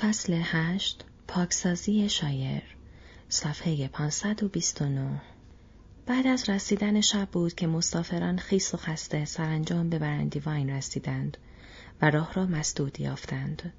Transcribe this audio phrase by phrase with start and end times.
[0.00, 2.62] فصل هشت پاکسازی شایر
[3.28, 5.20] صفحه 529
[6.06, 11.36] بعد از رسیدن شب بود که مسافران خیس و خسته سرانجام به برندی واین رسیدند
[12.02, 13.72] و راه را مسدود یافتند.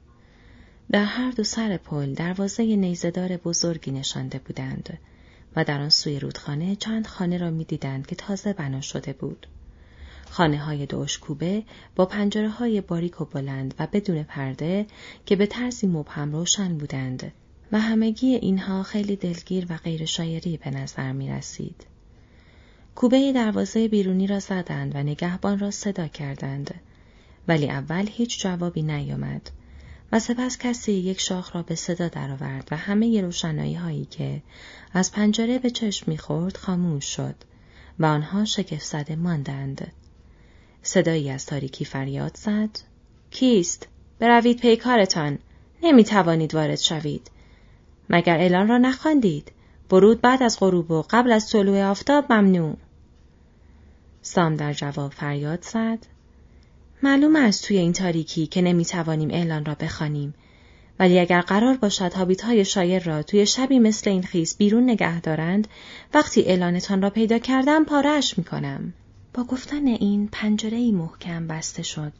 [0.92, 4.98] در هر دو سر پل دروازه نیزدار بزرگی نشانده بودند
[5.56, 9.48] و در آن سوی رودخانه چند خانه را می‌دیدند که تازه بنا شده بود.
[10.30, 10.88] خانه های
[11.22, 11.64] کوبه
[11.96, 14.86] با پنجره های باریک و بلند و بدون پرده
[15.26, 17.32] که به طرزی مبهم روشن بودند
[17.72, 21.86] و همگی اینها خیلی دلگیر و غیر شایری به نظر می رسید.
[22.96, 26.74] کوبه دروازه بیرونی را زدند و نگهبان را صدا کردند
[27.48, 29.52] ولی اول هیچ جوابی نیامد
[30.12, 34.42] و سپس کسی یک شاخ را به صدا درآورد و همه روشنایی هایی که
[34.94, 37.36] از پنجره به چشم می‌خورد خاموش شد
[38.00, 39.92] و آنها شگفت زده ماندند.
[40.88, 42.70] صدایی از تاریکی فریاد زد.
[43.32, 43.88] کیست؟
[44.20, 45.40] بروید پیکارتان.
[45.84, 47.32] نمی توانید وارد شوید.
[48.10, 49.52] مگر اعلان را نخواندید.
[49.92, 52.78] ورود بعد از غروب و قبل از طلوع آفتاب ممنوع.
[54.22, 56.00] سام در جواب فریاد زد.
[57.04, 60.34] معلوم است توی این تاریکی که نمی توانیم اعلان را بخوانیم.
[61.00, 65.22] ولی اگر قرار باشد هابیت های شایر را توی شبی مثل این خیز بیرون نگه
[65.22, 65.68] دارند
[66.14, 68.94] وقتی اعلانتان را پیدا کردم پارهش می کنم.
[69.36, 72.14] با گفتن این پنجره محکم بسته شد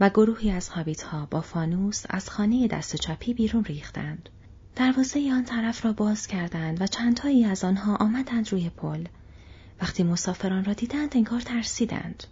[0.00, 4.28] و گروهی از هابیت ها با فانوس از خانه دست چپی بیرون ریختند.
[4.76, 9.04] دروازه آن طرف را باز کردند و چندتایی از آنها آمدند روی پل.
[9.80, 12.24] وقتی مسافران را دیدند انگار ترسیدند.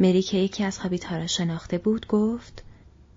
[0.00, 2.64] مری که یکی از هابیت ها را شناخته بود گفت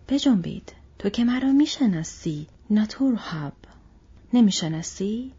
[0.09, 3.53] بجنبید تو که مرا می‌شناسی ناتور هاب
[4.33, 5.33] نمی‌شناسی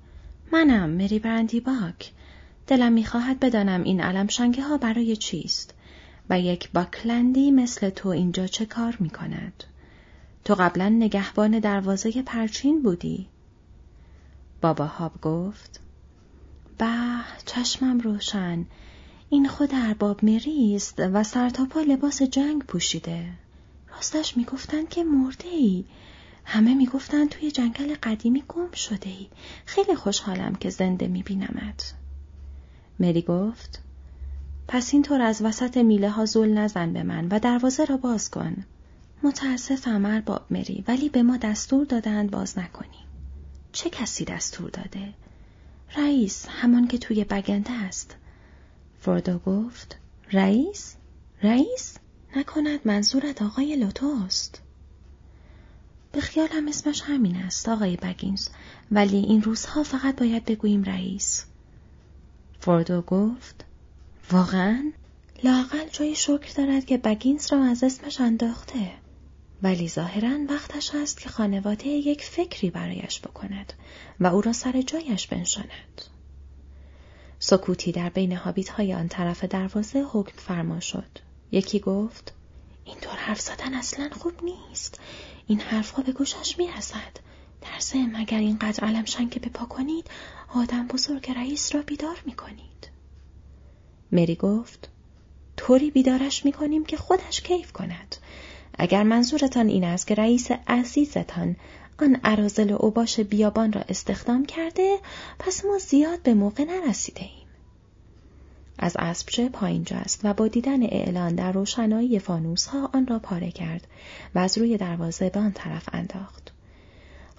[0.53, 2.12] منم مری برندی باک
[2.71, 5.75] دلم می‌خواهد بدانم این علم شنگه ها برای چیست
[6.31, 9.65] و یک باکلندی مثل تو اینجا چه کار می کند؟
[10.45, 13.29] تو قبلا نگهبان دروازه پرچین بودی؟
[14.61, 15.81] بابا هاب گفت
[16.79, 16.87] به
[17.47, 18.67] چشمم روشن.
[19.30, 23.27] این خود ارباب مری است و سرتاپا لباس جنگ پوشیده.
[23.95, 25.85] راستش می‌گفتند که مرده ای
[26.45, 29.27] همه می‌گفتند توی جنگل قدیمی گم شده ای
[29.67, 31.95] خیلی خوشحالم که زنده میبینمت.
[33.00, 33.83] مری گفت
[34.68, 38.64] پس اینطور از وسط میله ها زل نزن به من و دروازه را باز کن.
[39.22, 43.06] متاسفم ارباب مری ولی به ما دستور دادند باز نکنیم.
[43.72, 45.14] چه کسی دستور داده؟
[45.96, 48.16] رئیس همان که توی بگنده است.
[49.00, 49.98] فردو گفت
[50.32, 50.94] رئیس؟
[51.42, 51.96] رئیس؟
[52.36, 54.62] نکند منظورت آقای لوتوست.
[56.12, 58.48] به خیالم اسمش همین است آقای بگینز
[58.90, 61.44] ولی این روزها فقط باید بگوییم رئیس.
[62.61, 63.65] فوردو گفت
[64.31, 64.93] واقعا؟
[65.45, 68.91] لاقل جای شکر دارد که بگینز را از اسمش انداخته.
[69.63, 73.73] ولی ظاهرا وقتش است که خانواده یک فکری برایش بکند
[74.21, 76.03] و او را سر جایش بنشاند.
[77.39, 81.19] سکوتی در بین حابیت های آن طرف دروازه حکم فرما شد.
[81.53, 82.33] یکی گفت
[82.85, 85.01] اینطور حرف زدن اصلا خوب نیست.
[85.47, 87.31] این حرفها به گوشش می‌رسد.
[87.61, 90.07] در مگر اینقدر علم شنگ بپا کنید
[90.55, 92.90] آدم بزرگ رئیس را بیدار می کنید.
[94.12, 94.88] مری گفت
[95.56, 98.16] طوری بیدارش می کنیم که خودش کیف کند.
[98.78, 101.56] اگر منظورتان این است که رئیس عزیزتان
[101.98, 104.98] آن عرازل و اوباش بیابان را استخدام کرده
[105.38, 107.46] پس ما زیاد به موقع نرسیده ایم.
[108.78, 113.50] از اسبچه پایین جست و با دیدن اعلان در روشنایی فانوس ها آن را پاره
[113.50, 113.86] کرد
[114.34, 116.52] و از روی دروازه به آن طرف انداخت.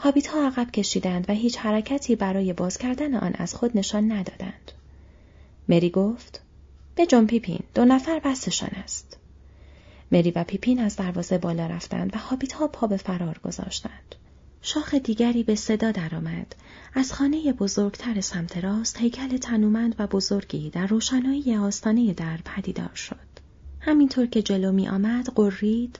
[0.03, 4.71] هابیت ها عقب کشیدند و هیچ حرکتی برای باز کردن آن از خود نشان ندادند.
[5.69, 6.41] مری گفت
[6.95, 9.17] به جون پیپین دو نفر بستشان است.
[10.11, 14.15] مری و پیپین از دروازه بالا رفتند و هابیت ها پا به فرار گذاشتند.
[14.61, 16.55] شاخ دیگری به صدا درآمد.
[16.93, 23.15] از خانه بزرگتر سمت راست هیکل تنومند و بزرگی در روشنایی آستانه در پدیدار شد.
[23.79, 25.99] همینطور که جلو می آمد قرید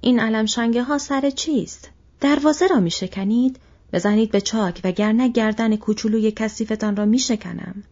[0.00, 1.90] این علم شنگه ها سر چیست؟
[2.20, 3.60] دروازه را می شکنید؟
[3.92, 7.82] بزنید به چاک و گرنه گردن کوچولوی کثیفتان را می شکنم.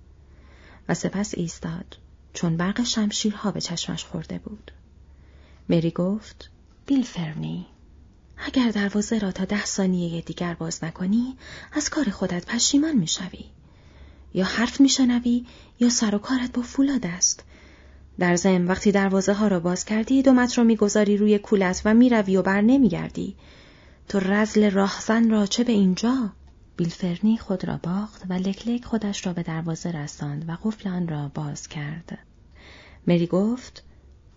[0.88, 1.98] و سپس ایستاد
[2.32, 4.70] چون برق شمشیرها به چشمش خورده بود.
[5.68, 6.50] مری گفت
[6.86, 7.66] بیل فرنی
[8.38, 11.36] اگر دروازه را تا ده ثانیه دیگر باز نکنی
[11.72, 13.44] از کار خودت پشیمان می‌شوی
[14.34, 15.46] یا حرف میشنوی
[15.80, 17.44] یا سر و کارت با فولاد است
[18.18, 22.36] در ضمن وقتی دروازه ها را باز کردی دومت را می‌گذاری روی کولت و می‌روی
[22.36, 23.36] و بر نمیگردی
[24.08, 26.30] تو رزل راهزن را چه به اینجا
[26.76, 31.30] بیلفرنی خود را باخت و لکلک خودش را به دروازه رساند و قفل آن را
[31.34, 32.18] باز کرد
[33.06, 33.84] مری گفت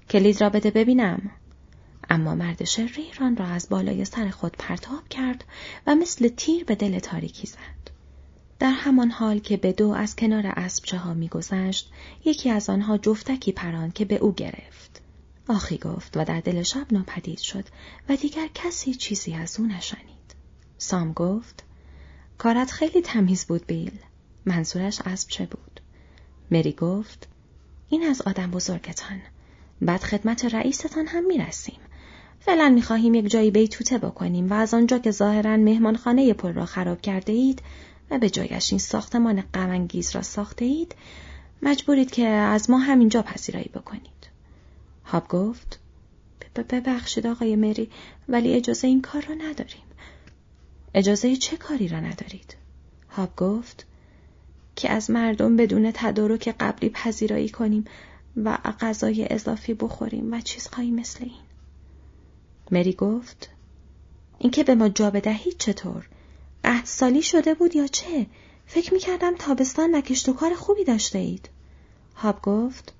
[0.09, 1.31] کلید را بده ببینم
[2.09, 5.45] اما مرد شریر آن را از بالای سر خود پرتاب کرد
[5.87, 7.91] و مثل تیر به دل تاریکی زد.
[8.59, 11.91] در همان حال که به دو از کنار اسبچه ها میگذشت
[12.25, 14.90] یکی از آنها جفتکی پران که به او گرفت.
[15.51, 17.65] آخی گفت و در دل شب ناپدید شد
[18.09, 20.35] و دیگر کسی چیزی از او نشنید.
[20.77, 21.63] سام گفت
[22.37, 23.99] کارت خیلی تمیز بود بیل.
[24.45, 25.81] منظورش اسبچه بود.
[26.51, 27.27] مری گفت
[27.89, 29.21] این از آدم بزرگتان.
[29.81, 31.79] بعد خدمت رئیستان هم می‌رسیم.
[32.39, 37.01] فعلا می‌خواهیم یک جایی بیتوته بکنیم و از آنجا که ظاهرا مهمانخانه پل را خراب
[37.01, 37.61] کرده اید
[38.11, 40.95] و به جایش این ساختمان غمانگیز را ساخته اید
[41.61, 44.20] مجبورید که از ما همینجا پذیرایی بکنید.
[45.11, 45.79] هاب گفت
[46.55, 47.89] ببخشید آقای مری
[48.29, 49.83] ولی اجازه این کار را نداریم.
[50.93, 52.55] اجازه چه کاری را ندارید؟
[53.09, 53.85] هاب گفت
[54.75, 57.85] که از مردم بدون تدارک قبلی پذیرایی کنیم
[58.37, 61.43] و غذای اضافی بخوریم و چیزهایی مثل این.
[62.71, 63.49] مری گفت
[64.39, 66.07] اینکه به ما جا بدهید چطور؟
[66.63, 68.25] قهد سالی شده بود یا چه؟
[68.65, 71.49] فکر می‌کردم تابستان و کشت و کار خوبی داشته اید.
[72.15, 72.93] هاب گفت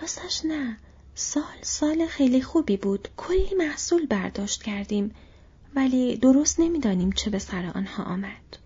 [0.00, 0.76] راستش نه.
[1.14, 3.08] سال سال خیلی خوبی بود.
[3.16, 5.14] کلی محصول برداشت کردیم.
[5.74, 8.56] ولی درست نمی‌دانیم چه به سر آنها آمد.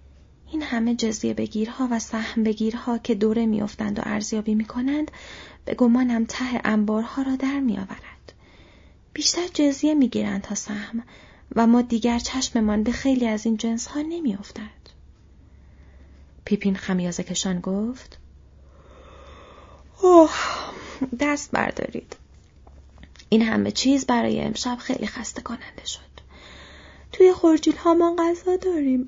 [0.52, 5.10] این همه جزیه بگیرها و سهم بگیرها که دوره میافتند و ارزیابی می‌کنند
[5.64, 8.32] به گمانم ته انبارها را در میآورد.
[9.12, 11.02] بیشتر جزیه می‌گیرند تا سهم
[11.56, 14.88] و ما دیگر چشممان به خیلی از این جنس ها نمی افتد.
[16.44, 18.18] پیپین خمیازه کشان گفت
[20.02, 20.30] اوه
[21.20, 22.16] دست بردارید.
[23.28, 26.00] این همه چیز برای امشب خیلی خسته کننده شد.
[27.12, 29.06] توی خورجیل ها ما غذا داریم.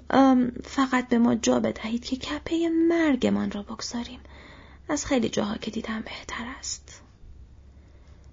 [0.64, 4.20] فقط به ما جا بدهید که کپه مرگمان را بگذاریم.
[4.88, 7.02] از خیلی جاها که دیدم بهتر است.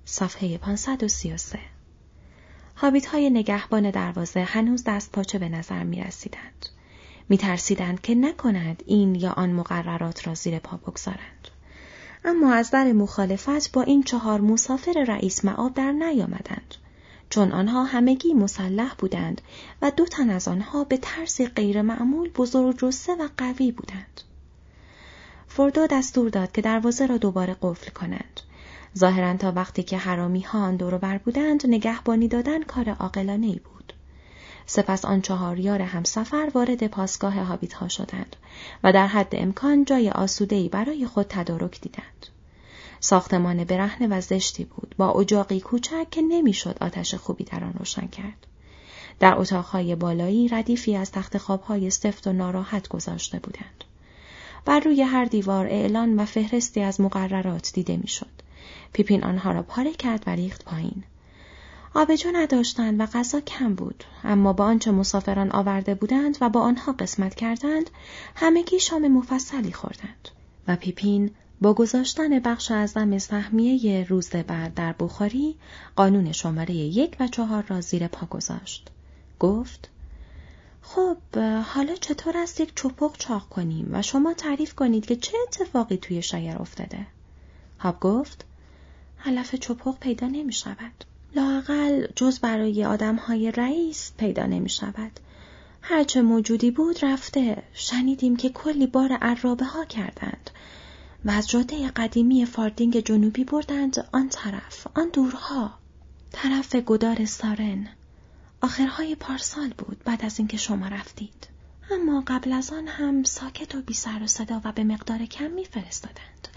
[0.06, 1.60] صفحه 533
[2.75, 6.66] حابیت های نگهبان دروازه هنوز دست پاچه به نظر می رسیدند.
[7.30, 11.48] می ترسیدند که نکند این یا آن مقررات را زیر پا بگذارند.
[12.27, 16.75] اما از در مخالفت با این چهار مسافر رئیس معاب در نیامدند.
[17.29, 19.41] چون آنها همگی مسلح بودند
[19.81, 24.21] و دو تن از آنها به طرزی غیرمعمول بزرگ جسه و قوی بودند.
[25.47, 28.41] فردو دستور داد که دروازه را دوباره قفل کنند.
[28.97, 33.59] ظاهرا تا وقتی که حرامی ها آن دور بر بودند نگهبانی دادن کار عاقلانه ای
[33.59, 33.94] بود.
[34.69, 38.36] سپس آن چهار یار همسفر وارد پاسگاه هابیت ها شدند
[38.84, 42.28] و در حد امکان جای آسودهی برای خود تدارک دیدند.
[43.00, 48.08] ساختمان برهنه و زشتی بود با اجاقی کوچک که نمی‌شد آتش خوبی در آن روشن
[48.08, 48.48] کرد.
[49.19, 53.84] در اتاقهای بالایی ردیفی از تخت خوابهای سفت و ناراحت گذاشته بودند.
[54.66, 58.38] بر روی هر دیوار اعلان و فهرستی از مقررات دیده می‌شد.
[58.94, 61.04] پیپین آنها را پاره کرد و ریخت پایین.
[61.94, 66.92] آبجو نداشتند و غذا کم بود اما با آنچه مسافران آورده بودند و با آنها
[66.92, 67.89] قسمت کردند
[68.36, 70.30] همگی شام مفصلی خوردند
[70.68, 71.31] و پیپین
[71.62, 75.56] با گذاشتن بخش اعظم سهمیه روز بعد در بخاری
[75.95, 78.89] قانون شماره یک و چهار را زیر پا گذاشت.
[79.39, 79.89] گفت
[80.81, 81.18] خب
[81.66, 86.22] حالا چطور است یک چپق چاق کنیم و شما تعریف کنید که چه اتفاقی توی
[86.22, 87.07] شایر افتاده؟
[87.80, 88.45] هاب گفت
[89.25, 91.06] علف چپق پیدا نمی شود.
[91.38, 95.19] لاقل جز برای آدم های رئیس پیدا نمی شود.
[95.81, 97.63] هرچه موجودی بود رفته.
[97.74, 100.50] شنیدیم که کلی بار عرابه ها کردند.
[101.25, 105.74] و از جاده قدیمی فاردینگ جنوبی بردند آن طرف، آن دورها.
[106.32, 107.88] طرف گدار سارن.
[108.62, 111.48] آخرهای پارسال بود بعد از اینکه شما رفتید.
[111.91, 115.51] اما قبل از آن هم ساکت و بی سر و صدا و به مقدار کم
[115.51, 116.48] میفرستادند.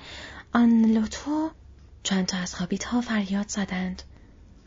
[0.52, 1.50] آن لطفو
[2.02, 4.02] چند تا از خابیت ها فریاد زدند.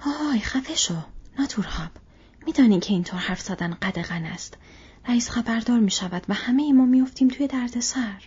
[0.06, 0.96] آهای خفه شو.
[1.40, 1.92] ناتورهاب.
[2.46, 4.58] میدانی که اینطور حرف زدن قدغن است.
[5.08, 8.24] رئیس خبردار می شود و همه ما میفتیم توی درد سر.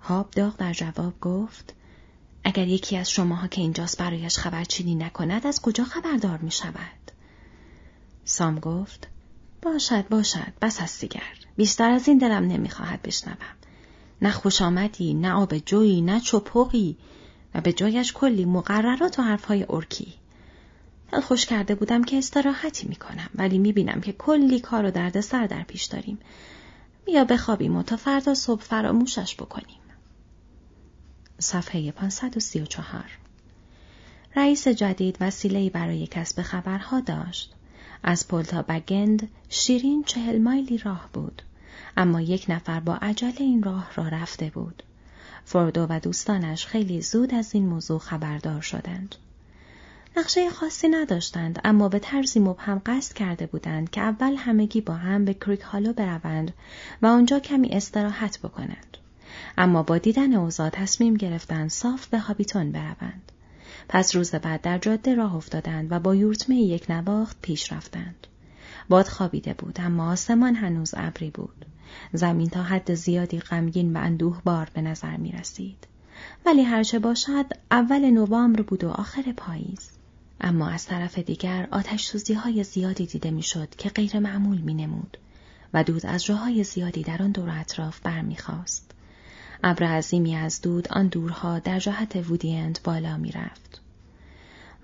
[0.00, 1.74] هاب داغ در جواب گفت
[2.44, 7.10] اگر یکی از شماها که اینجاست برایش خبرچینی نکند از کجا خبردار می شود؟
[8.24, 9.08] سام گفت
[9.62, 11.22] باشد باشد بس از دیگر
[11.56, 13.56] بیشتر از این دلم نمی‌خواهد بشنوم
[14.22, 16.96] نه خوش آمدی نه آب جویی نه چپقی
[17.54, 20.14] و به جایش کلی مقررات و حرفهای ارکی
[21.12, 25.46] دل خوش کرده بودم که استراحتی می‌کنم ولی می‌بینم که کلی کار و درد سر
[25.46, 26.18] در پیش داریم
[27.04, 29.80] بیا بخوابیم و تا فردا صبح فراموشش بکنیم
[31.38, 33.04] صفحه 534
[34.36, 37.52] رئیس جدید وسیله‌ای برای کسب خبرها داشت.
[38.02, 41.42] از پل بگند شیرین چهل مایلی راه بود.
[41.96, 44.82] اما یک نفر با عجله این راه را رفته بود.
[45.44, 49.14] فردو و دوستانش خیلی زود از این موضوع خبردار شدند.
[50.18, 55.24] نقشه خاصی نداشتند اما به طرزی مبهم قصد کرده بودند که اول همگی با هم
[55.24, 56.54] به کریک هالو بروند
[57.02, 58.96] و آنجا کمی استراحت بکنند.
[59.58, 63.32] اما با دیدن اوضاع تصمیم گرفتند صاف به هابیتون بروند.
[63.88, 68.26] پس روز بعد در جاده راه افتادند و با یورتمه یک نواخت پیش رفتند.
[68.88, 71.64] باد خوابیده بود اما آسمان هنوز ابری بود.
[72.12, 75.86] زمین تا حد زیادی غمگین و اندوه بار به نظر می رسید.
[76.46, 79.95] ولی هرچه باشد اول نوامبر بود و آخر پاییز.
[80.40, 85.18] اما از طرف دیگر آتش سوزی های زیادی دیده می‌شد که غیر معمول می نمود
[85.74, 88.90] و دود از جاهای زیادی در آن دور اطراف برمیخواست.
[89.64, 93.80] ابر عظیمی از دود آن دورها در جهت وودیند بالا می‌رفت.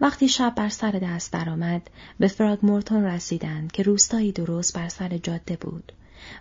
[0.00, 5.56] وقتی شب بر سر دست درآمد به فراگمورتون رسیدند که روستایی درست بر سر جاده
[5.56, 5.92] بود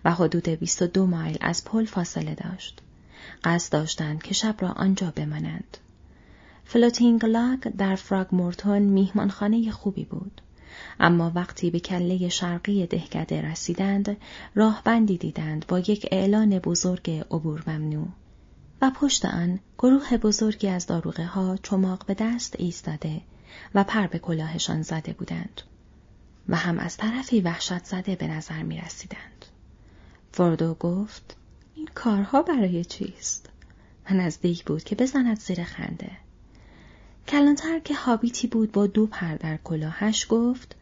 [0.05, 2.81] و حدود 22 مایل از پل فاصله داشت.
[3.43, 5.77] قصد داشتند که شب را آنجا بمانند.
[6.71, 10.41] فلوتینگ لاگ در فراگمورتون میهمانخانه خوبی بود.
[10.99, 14.17] اما وقتی به کله شرقی دهکده رسیدند
[14.55, 18.07] راه بندی دیدند با یک اعلان بزرگ عبور ممنوع
[18.81, 23.21] و پشت آن گروه بزرگی از داروغه ها چماق به دست ایستاده
[23.75, 25.61] و پر به کلاهشان زده بودند
[26.49, 29.45] و هم از طرفی وحشت زده به نظر می رسیدند.
[30.31, 31.37] فوردو گفت
[31.75, 33.49] این کارها برای چیست؟
[34.09, 36.11] و نزدیک بود که بزند زیر خنده.
[37.27, 40.75] کلانتر که حابیتی بود با دو پر در کلاهش گفت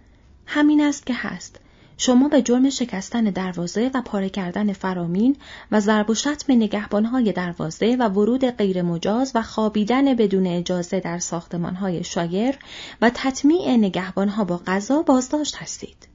[0.46, 1.60] همین است که هست
[2.02, 5.36] شما به جرم شکستن دروازه و پاره کردن فرامین
[5.72, 12.04] و ضرب و شتم نگهبانهای دروازه و ورود غیرمجاز و خوابیدن بدون اجازه در ساختمانهای
[12.04, 12.60] شایر
[13.02, 16.08] و تطمیع نگهبانها با غذا بازداشت هستید.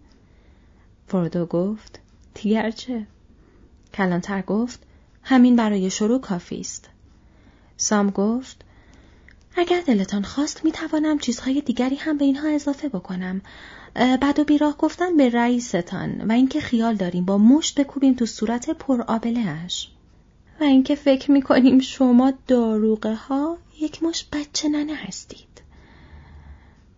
[1.07, 2.00] فردو گفت
[2.35, 3.07] دیگر چه؟
[3.95, 4.83] کلانتر گفت
[5.23, 6.88] همین برای شروع کافی است.
[7.76, 8.64] سام گفت
[9.56, 13.42] اگر دلتان خواست می توانم چیزهای دیگری هم به اینها اضافه بکنم.
[13.94, 18.70] بعد و بیراه گفتن به رئیستان و اینکه خیال داریم با مشت بکوبیم تو صورت
[18.70, 19.90] پر آبلهش.
[20.61, 25.62] و اینکه فکر می کنیم شما داروغه ها یک مش بچه ننه هستید.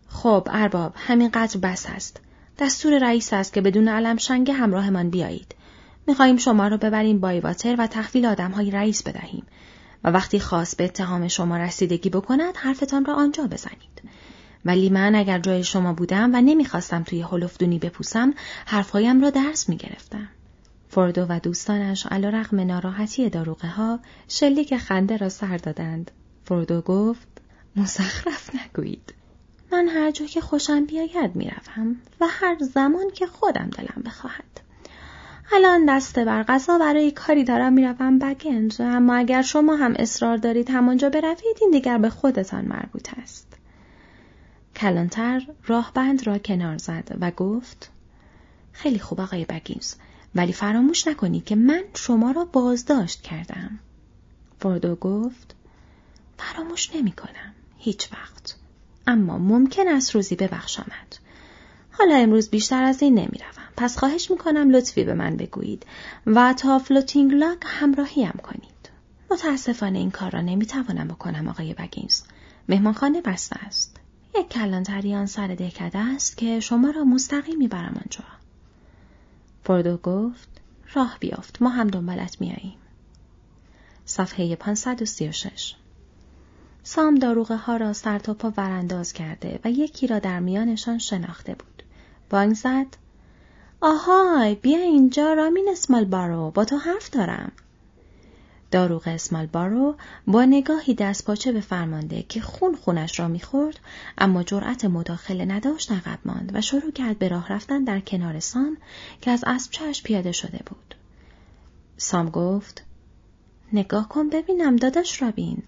[0.09, 2.21] خب ارباب همینقدر بس است.
[2.59, 5.55] دستور رئیس است که بدون علم شنگ همراهمان بیایید.
[6.07, 9.47] می‌خواهیم شما را ببریم بایواتر و تحویل آدمهای رئیس بدهیم
[10.07, 14.03] و وقتی خواست به اتهام شما رسیدگی بکند حرفتان را آنجا بزنید.
[14.65, 18.35] ولی من اگر جای شما بودم و نمی‌خواستم توی هلفدونی بپوسم
[18.67, 20.29] حرفهایم را درس می‌گرفتم.
[20.89, 23.99] فردو و دوستانش علا رقم ناراحتی داروغه ها
[24.29, 26.11] شلیک خنده را سر دادند.
[26.45, 27.29] فردو گفت
[27.77, 29.15] مزخرف نگویید.
[29.73, 34.66] من هر جا که خوشم بیاید می‌روم و هر زمان که خودم دلم بخواهد.
[35.53, 40.71] الان دسته بر غذا برای کاری دارم می‌روم بگنج اما اگر شما هم اصرار دارید
[40.71, 43.47] همانجا بروید این دیگر به خودتان مربوط است.
[44.77, 47.91] کلانتر راهبند را کنار زد و گفت
[48.73, 49.95] خیلی خوب آقای بگینز
[50.35, 53.79] ولی فراموش نکنید که من شما را بازداشت کردم.
[54.61, 55.55] فوردو گفت
[56.39, 58.57] فراموش نمی کنم هیچ وقت.
[59.07, 61.17] اما ممکن است روزی ببخشمد
[61.91, 63.66] حالا امروز بیشتر از این نمی‌روم.
[63.77, 65.87] پس خواهش می‌کنم لطفی به من بگویید
[66.27, 68.91] و تا فلوتینگ لاگ همراهیم کنید.
[69.31, 72.23] متاسفانه این کار را نمی‌توانم بکنم آقای بگینز.
[72.69, 73.97] مهمانخانه بسته است.
[74.39, 78.25] یک کلانتری سر دهکده است که شما را مستقیم می‌برم آنجا.
[79.65, 80.49] فردو گفت
[80.95, 82.79] راه بیافت ما هم دنبالت میاییم.
[84.05, 85.75] صفحه 536
[86.83, 91.55] سام داروغه ها را سر تا پا ورانداز کرده و یکی را در میانشان شناخته
[91.55, 91.83] بود.
[92.31, 92.87] بانگ زد
[93.81, 97.53] آهای بیا اینجا رامین اسمال بارو با تو حرف دارم.
[98.71, 103.81] داروغ اسمال بارو با نگاهی دست پاچه به فرمانده که خون خونش را می‌خورد
[104.19, 108.77] اما جرأت مداخله نداشت عقب ماند و شروع کرد به راه رفتن در کنار سام
[109.21, 110.95] که از اسب پیاده شده بود.
[111.97, 112.85] سام گفت
[113.73, 115.63] نگاه کن ببینم داداش رابین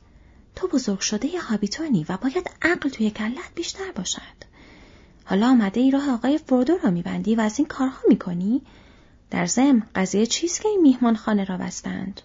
[0.57, 4.48] تو بزرگ شده ی هابیتونی و باید عقل توی کلت بیشتر باشد.
[5.31, 8.63] حالا آمده ای راه آقای فردو را میبندی و از این کارها می‌کنی؟
[9.31, 12.21] در زم قضیه چیست که این میهمان خانه را بستند؟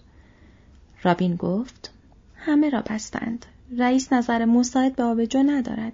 [1.02, 1.90] رابین گفت
[2.36, 3.46] همه را بستند.
[3.78, 5.92] رئیس نظر مساعد به آبجو ندارد.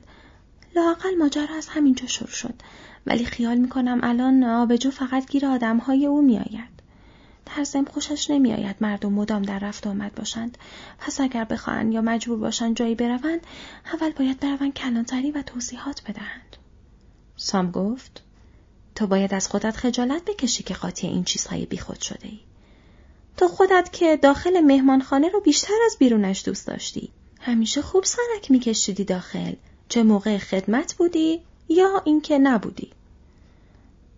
[0.77, 2.55] لاقل ماجرا از همینجا شروع شد.
[3.07, 6.81] ولی خیال می‌کنم الان آبجو فقط گیر آدمهای او میآید.
[7.57, 10.59] در زم خوشش نمیآید مردم مدام در رفت آمد باشند
[10.99, 13.41] پس اگر بخواهند یا مجبور باشند جایی بروند
[13.95, 16.57] اول باید بروند کلانتری و توضیحات بدهند
[17.41, 18.23] سام گفت
[18.95, 22.41] تو باید از خودت خجالت بکشی که قاطی این چیزهای بیخود شده ای.
[23.37, 27.11] تو خودت که داخل مهمانخانه رو بیشتر از بیرونش دوست داشتی.
[27.41, 29.53] همیشه خوب سرک میکشیدی داخل.
[29.89, 32.91] چه موقع خدمت بودی یا اینکه نبودی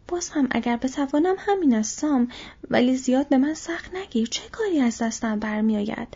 [0.09, 2.29] باز هم اگر بتوانم همین استم
[2.71, 6.09] ولی زیاد به من سخت نگیر چه کاری از دستم برمیآید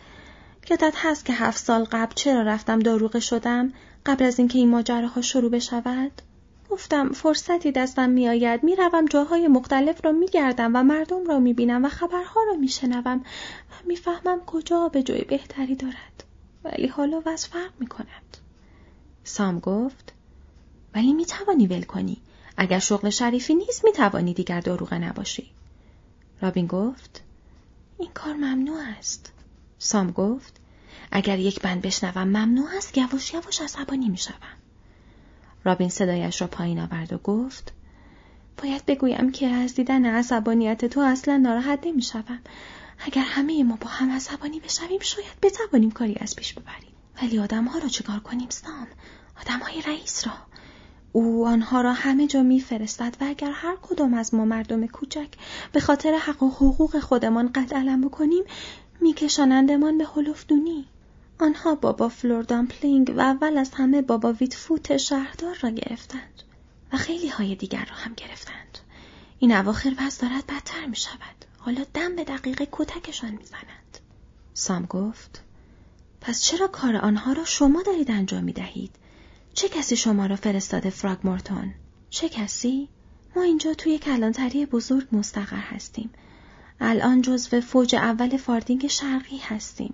[0.69, 3.73] یادت هست که هفت سال قبل چرا رفتم داروغه شدم
[4.05, 6.21] قبل از اینکه این ماجراها شروع بشود
[6.69, 8.63] گفتم فرصتی دستم میآید.
[8.63, 13.17] می‌روم جاهای مختلف را میگردم و مردم را می‌بینم و خبرها را میشنوم
[13.71, 16.23] و می‌فهمم کجا به جای بهتری دارد.
[16.63, 18.37] ولی حالا وضع فرق می‌کند.
[19.23, 20.13] سام گفت
[20.95, 22.17] ولی می‌توانی ول کنی.
[22.57, 25.51] اگر شغل شریفی نیست می‌توانی دیگر داروغه نباشی.
[26.41, 27.23] رابین گفت
[27.97, 29.33] این کار ممنوع است.
[29.79, 30.59] سام گفت
[31.11, 32.97] اگر یک بند بشنوم ممنوع است.
[32.97, 34.57] یواش یواش عصبانی می‌شوم.
[35.67, 37.73] رابین صدایش را پایین آورد و گفت
[38.63, 42.39] باید بگویم که از دیدن عصبانیت تو اصلا ناراحت نمی‌شوم.
[42.99, 46.91] اگر همه ما با هم عصبانی بشویم شاید بتوانیم کاری از پیش ببریم.
[47.21, 48.87] ولی آدمها را چیکار کنیم سام؟
[49.41, 50.33] آدمهای رئیس را.
[51.11, 55.29] او آنها را همه جا میفرستد و اگر هر کدام از ما مردم کوچک
[55.71, 58.43] به خاطر حق و حقوق خودمان قد علم بکنیم
[59.01, 60.85] میکشانندمان به هلفدونی
[61.39, 66.43] آنها بابا فلوردامپلینگ و اول از همه بابا ویتفوت شهردار را گرفتند
[66.93, 68.77] و خیلی های دیگر را هم گرفتند.
[69.39, 71.45] این اواخر وضع دارد بدتر می شود.
[71.57, 73.97] حالا دم به دقیقه کتکشان می زنند.
[74.53, 75.43] سام گفت
[76.21, 78.91] پس چرا کار آنها را شما دارید انجام می دهید؟
[79.53, 81.73] چه کسی شما را فرستاده فراگمورتون؟
[82.09, 82.89] چه کسی؟
[83.35, 86.09] ما اینجا توی کلانتری بزرگ مستقر هستیم.
[86.79, 89.93] الان جزو فوج اول فاردینگ شرقی هستیم.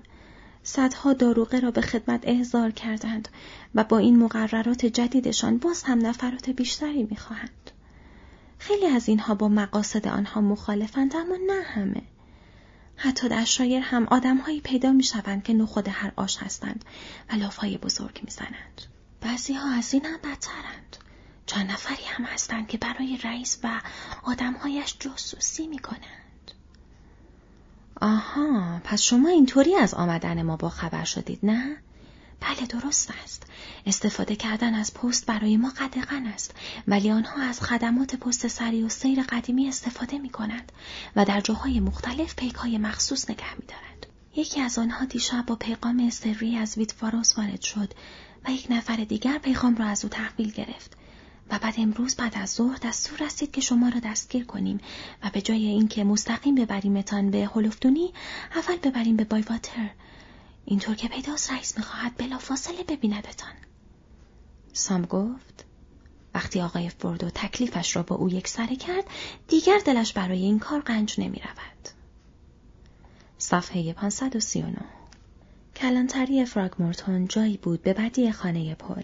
[0.63, 3.27] صدها داروغه را به خدمت احضار کردند
[3.75, 7.71] و با این مقررات جدیدشان باز هم نفرات بیشتری می‌خواهند.
[8.57, 12.01] خیلی از اینها با مقاصد آنها مخالفند اما نه همه.
[12.95, 16.85] حتی در شایر هم آدمهایی پیدا می‌شوند که نخود هر آش هستند
[17.31, 18.81] و لافهای بزرگ می‌زنند.
[19.21, 20.97] بعضی ها از این هم بدترند.
[21.45, 23.81] چند نفری هم هستند که برای رئیس و
[24.23, 26.22] آدمهایش جاسوسی می‌کنند.
[28.03, 31.77] آها پس شما اینطوری از آمدن ما با خبر شدید نه؟
[32.39, 33.43] بله درست است.
[33.85, 36.55] استفاده کردن از پست برای ما قدقن است
[36.87, 40.71] ولی آنها از خدمات پست سری و سیر قدیمی استفاده می کنند
[41.15, 44.05] و در جاهای مختلف پیک های مخصوص نگه می دارند.
[44.35, 47.93] یکی از آنها دیشب با پیغام سری از ویتفاروس وارد شد
[48.47, 50.97] و یک نفر دیگر پیغام را از او تحویل گرفت
[51.49, 54.79] و بعد امروز بعد از ظهر دستور رسید که شما را دستگیر کنیم
[55.23, 58.13] و به جای اینکه مستقیم ببریمتان به هلفدونی
[58.55, 59.89] اول ببریم به بایواتر
[60.65, 63.53] اینطور که پیداست رئیس می‌خواهد بلافاصله ببیندتان.
[64.73, 65.65] سام گفت
[66.33, 69.03] وقتی آقای فوردو تکلیفش را با او یک سره کرد
[69.47, 71.89] دیگر دلش برای این کار قنج نمی رود.
[73.37, 74.75] صفحه 539
[75.75, 79.03] کلانتری فراگمورتون جایی بود به بدی خانه پل.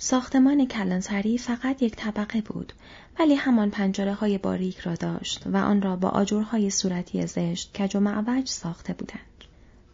[0.00, 2.72] ساختمان کلانتری فقط یک طبقه بود
[3.18, 7.96] ولی همان پنجره های باریک را داشت و آن را با آجرهای صورتی زشت کج
[7.96, 9.20] و معوج ساخته بودند.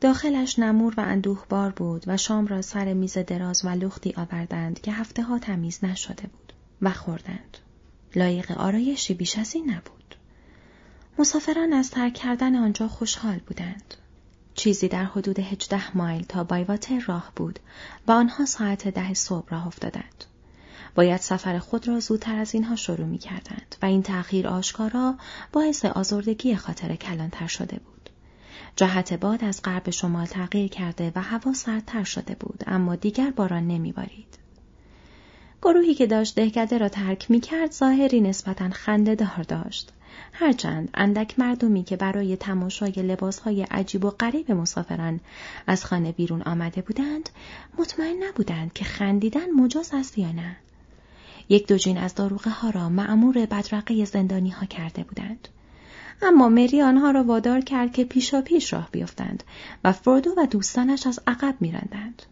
[0.01, 4.93] داخلش نمور و اندوهبار بود و شام را سر میز دراز و لختی آوردند که
[4.93, 7.59] هفته ها تمیز نشده بود و خوردند.
[8.17, 10.17] لایق آرایشی بیش از این نبود.
[11.19, 13.95] مسافران از ترک کردن آنجا خوشحال بودند.
[14.55, 17.59] چیزی در حدود هجده مایل تا بایواتر راه بود
[18.07, 20.25] و آنها ساعت ده صبح راه افتادند.
[20.95, 25.15] باید سفر خود را زودتر از اینها شروع می کردند و این تأخیر آشکارا
[25.53, 28.11] باعث آزردگی خاطر کلانتر شده بود.
[28.77, 33.69] جهت باد از غرب شمال تغییر کرده و هوا سردتر شده بود اما دیگر باران
[33.69, 34.39] نمی بارید.
[35.63, 39.93] گروهی که داشت دهکده را ترک می کرد ظاهری نسبتا خنده دار داشت
[40.33, 45.21] هرچند اندک مردمی که برای تماشای لباسهای عجیب و غریب مسافران
[45.67, 47.29] از خانه بیرون آمده بودند
[47.79, 50.57] مطمئن نبودند که خندیدن مجاز است یا نه.
[51.49, 55.49] یک دو جین از داروغه ها را معمور بدرقه زندانی ها کرده بودند.
[56.23, 59.45] اما مری آنها را وادار کرد که پیشا پیش راه بیفتند
[59.85, 62.23] و فردو و دوستانش از عقب میراندند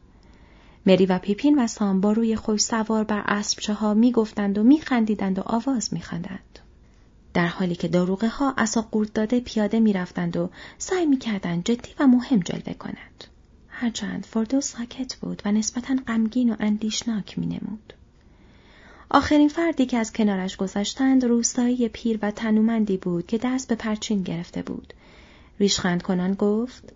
[0.86, 4.62] مری و پیپین و سام با روی خوش سوار بر اسبچه ها می گفتند و
[4.62, 6.51] می خندیدند و آواز می خندند.
[7.34, 11.64] در حالی که داروغه ها اصا قورت داده پیاده می رفتند و سعی می کردند
[11.64, 13.24] جدی و مهم جلوه کنند.
[13.68, 17.92] هرچند فردو ساکت بود و نسبتا غمگین و اندیشناک می نمود.
[19.10, 24.22] آخرین فردی که از کنارش گذشتند روستایی پیر و تنومندی بود که دست به پرچین
[24.22, 24.94] گرفته بود.
[25.60, 26.92] ریشخند کنان گفت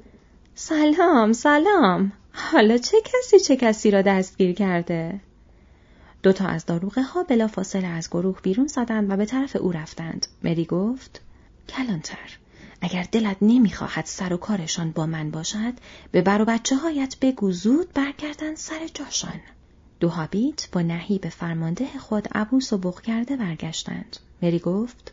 [0.54, 5.20] سلام سلام حالا چه کسی چه کسی را دستگیر کرده؟
[6.26, 10.26] دوتا از داروغه ها بلا فاصله از گروه بیرون زدند و به طرف او رفتند.
[10.42, 11.20] مری گفت
[11.68, 12.38] کلانتر
[12.80, 15.72] اگر دلت نمی‌خواهد سر و کارشان با من باشد
[16.12, 19.40] به بر و بچه هایت بگو زود برگردن سر جاشان.
[20.00, 24.16] دو هابیت با نهیب فرمانده خود عبوس و بغ کرده برگشتند.
[24.42, 25.12] مری گفت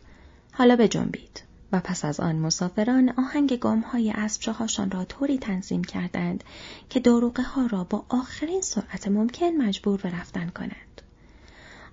[0.52, 5.84] حالا به جنبید و پس از آن مسافران آهنگ گام های اسبشاهاشان را طوری تنظیم
[5.84, 6.44] کردند
[6.90, 10.94] که داروقه ها را با آخرین سرعت ممکن مجبور به رفتن کنند.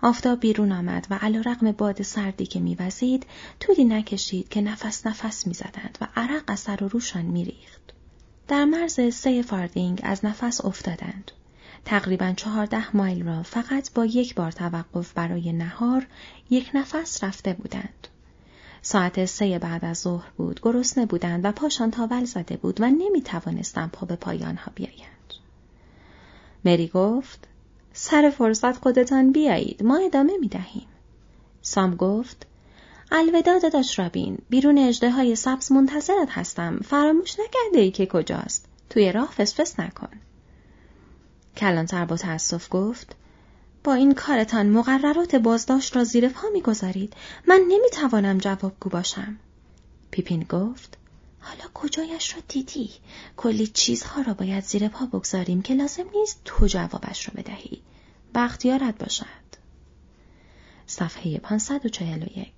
[0.01, 3.25] آفتاب بیرون آمد و علا رقم باد سردی که میوزید
[3.59, 7.81] طولی نکشید که نفس نفس می‌زدند و عرق از سر و روشان میریخت.
[8.47, 11.31] در مرز سه فاردینگ از نفس افتادند.
[11.85, 16.07] تقریبا چهارده مایل را فقط با یک بار توقف برای نهار
[16.49, 18.07] یک نفس رفته بودند.
[18.81, 23.21] ساعت سه بعد از ظهر بود گرسنه بودند و پاشان تاول زده بود و نمی
[23.21, 25.33] توانستند پا به پای آنها بیایند.
[26.65, 27.47] مری گفت
[27.93, 30.87] سر فرصت خودتان بیایید ما ادامه می دهیم.
[31.61, 32.47] سام گفت
[33.11, 36.79] الودا داداش رابین بیرون اجده های سبز منتظرت هستم.
[36.79, 38.65] فراموش نکرده ای که کجاست.
[38.89, 40.09] توی راه فسفس نکن.
[41.57, 43.15] کلانتر با تأسف گفت
[43.83, 47.13] با این کارتان مقررات بازداشت را زیر پا می‌گذارید.
[47.47, 49.37] من نمی‌توانم جوابگو باشم.
[50.11, 50.97] پیپین گفت
[51.41, 52.89] حالا کجایش را دیدی؟
[53.37, 57.81] کلی چیزها را باید زیر پا بگذاریم که لازم نیست تو جوابش را بدهی.
[58.35, 59.25] بختیارت باشد.
[60.87, 62.51] صفحه 541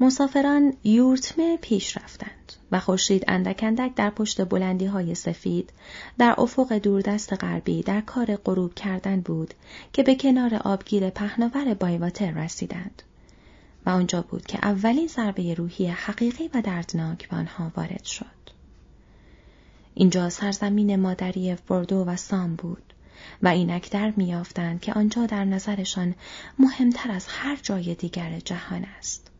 [0.00, 5.70] مسافران یورتمه پیش رفتند و خورشید اندک اندک در پشت بلندی های سفید
[6.18, 9.54] در افق دوردست غربی در کار غروب کردن بود
[9.92, 13.02] که به کنار آبگیر پهناور بایواتر رسیدند.
[13.86, 18.26] و آنجا بود که اولین ضربه روحی حقیقی و دردناک به آنها وارد شد
[19.94, 22.92] اینجا سرزمین مادری فردو و سام بود
[23.42, 26.14] و اینک در میافتند که آنجا در نظرشان
[26.58, 29.30] مهمتر از هر جای دیگر جهان است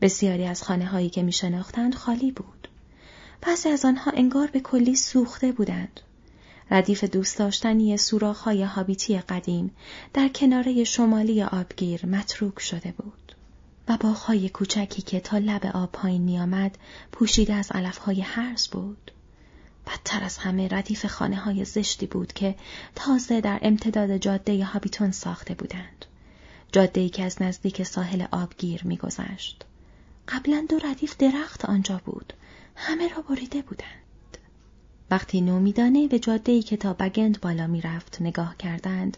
[0.00, 2.68] بسیاری از خانه هایی که می شناختند خالی بود.
[3.42, 6.00] بعضی از آنها انگار به کلی سوخته بودند.
[6.70, 7.96] ردیف دوست داشتنی
[8.44, 9.70] های هابیتی قدیم
[10.12, 13.34] در کناره شمالی آبگیر متروک شده بود.
[13.88, 16.78] و باغهای کوچکی که تا لب آب پایین می آمد
[17.12, 19.10] پوشیده از علفهای هرز بود.
[19.86, 22.54] بدتر از همه ردیف خانه های زشتی بود که
[22.94, 26.04] تازه در امتداد جاده هابیتون ساخته بودند.
[26.72, 29.64] جاده که از نزدیک ساحل آبگیر میگذشت.
[30.28, 32.32] قبلا دو ردیف درخت آنجا بود.
[32.76, 34.38] همه را بریده بودند.
[35.10, 39.16] وقتی نومیدانه به جاده‌ای که تا بگند بالا می‌رفت نگاه کردند،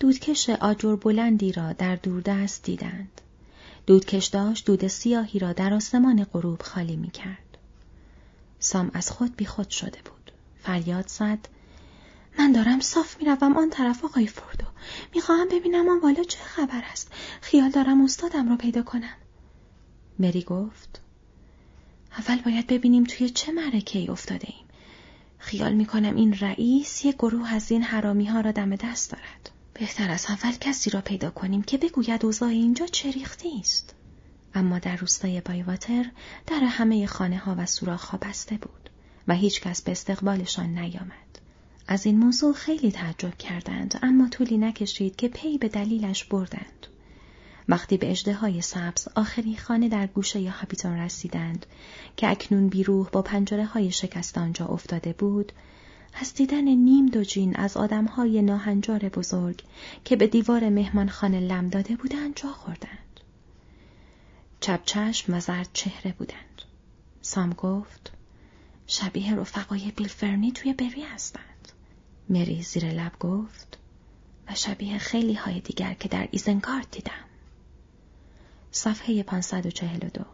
[0.00, 3.20] دودکش آجر بلندی را در دوردست دیدند.
[3.86, 7.58] دودکش داشت دود سیاهی را در آسمان غروب خالی می کرد.
[8.58, 10.32] سام از خود بیخود شده بود.
[10.62, 11.48] فریاد زد
[12.38, 14.66] من دارم صاف می‌روم آن طرف آقای فردو
[15.14, 19.14] می‌خواهم ببینم آن والا چه خبر است خیال دارم استادم را پیدا کنم
[20.18, 21.00] مری گفت
[22.18, 24.66] اول باید ببینیم توی چه مرکه ای افتاده ایم.
[25.38, 29.50] خیال می‌کنم این رئیس یه گروه از این حرامی ها را دم دست دارد.
[29.78, 33.14] بهتر از اول کسی را پیدا کنیم که بگوید اوضاع اینجا چه
[33.60, 33.94] است.
[34.54, 36.10] اما در روستای بایواتر
[36.46, 38.90] در همه خانه ها و سوراخ ها بسته بود
[39.28, 41.38] و هیچ کس به استقبالشان نیامد.
[41.88, 46.86] از این موضوع خیلی تعجب کردند اما طولی نکشید که پی به دلیلش بردند.
[47.68, 51.66] وقتی به اجده های سبز آخرین خانه در گوشه یا هابیتون رسیدند
[52.16, 55.52] که اکنون بیروح با پنجره های شکست آنجا افتاده بود
[56.20, 59.62] از دیدن نیم دو جین از آدم های ناهنجار بزرگ
[60.04, 63.20] که به دیوار مهمانخانه لم داده بودند جا خوردند.
[64.60, 66.62] چپ چشم و زرد چهره بودند.
[67.22, 68.12] سام گفت
[68.86, 71.72] شبیه رفقای بیلفرنی توی بری هستند.
[72.28, 73.78] مری زیر لب گفت
[74.48, 77.24] و شبیه خیلی های دیگر که در ایزنگارد دیدم.
[78.70, 80.24] صفحه 542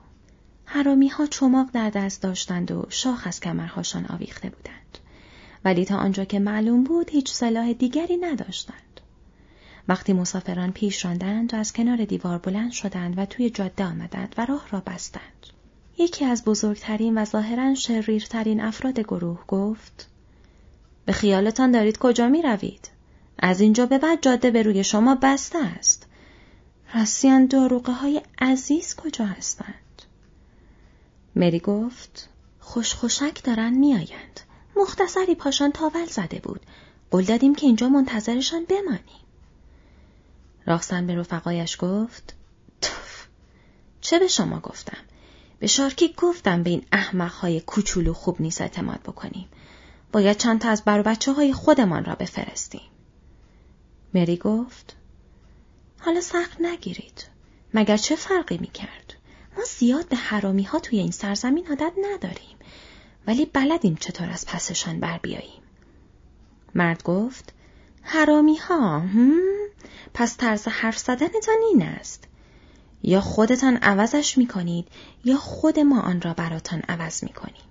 [0.65, 4.99] حرامی ها چماق در دست داشتند و شاخ از کمرهاشان آویخته بودند.
[5.65, 9.01] ولی تا آنجا که معلوم بود هیچ سلاح دیگری نداشتند.
[9.89, 14.47] وقتی مسافران پیش راندند و از کنار دیوار بلند شدند و توی جاده آمدند و
[14.47, 15.47] راه را بستند.
[15.99, 20.09] یکی از بزرگترین و ظاهرا شریرترین افراد گروه گفت
[21.05, 22.89] به خیالتان دارید کجا می روید؟
[23.39, 26.07] از اینجا به بعد جاده به روی شما بسته است.
[26.95, 30.03] راسیان داروغه های عزیز کجا هستند؟
[31.37, 32.29] مری گفت
[32.61, 34.41] خوشخوشک دارن میآیند.
[34.77, 36.61] مختصری پاشان تاول زده بود.
[37.11, 39.23] قول دادیم که اینجا منتظرشان بمانیم.
[40.67, 42.35] راخسن به رفقایش گفت
[42.81, 43.27] توف
[44.01, 44.99] چه به شما گفتم؟
[45.59, 49.49] به شارکی گفتم به این احمقهای کوچولو خوب نیست اعتماد بکنیم.
[50.13, 52.91] باید چند تا از بر بچه های خودمان را بفرستیم.
[54.15, 54.97] مری گفت
[56.01, 57.27] حالا سخت نگیرید.
[57.75, 59.15] مگر چه فرقی می کرد؟
[59.57, 62.57] ما زیاد به حرامی ها توی این سرزمین عادت نداریم.
[63.27, 65.63] ولی بلدیم چطور از پسشان بر بیاییم.
[66.75, 67.53] مرد گفت
[68.03, 69.03] حرامی ها
[70.15, 72.29] پس طرز حرف زدنتان این است
[73.03, 74.89] یا خودتان عوضش می کنید
[75.25, 77.63] یا خود ما آن را براتان عوض می کنیم.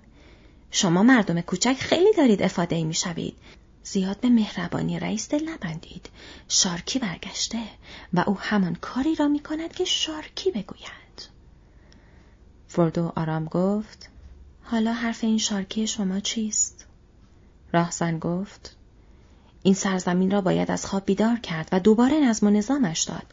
[0.70, 3.36] شما مردم کوچک خیلی دارید افاده می شوید.
[3.84, 6.08] زیاد به مهربانی رئیس دل نبندید.
[6.48, 7.58] شارکی برگشته
[8.12, 11.28] و او همان کاری را می کند که شارکی بگوید.
[12.68, 14.11] فردو آرام گفت
[14.62, 16.86] حالا حرف این شارکی شما چیست؟
[17.72, 18.76] راهزن گفت
[19.62, 23.26] این سرزمین را باید از خواب بیدار کرد و دوباره نظم و نظامش داد.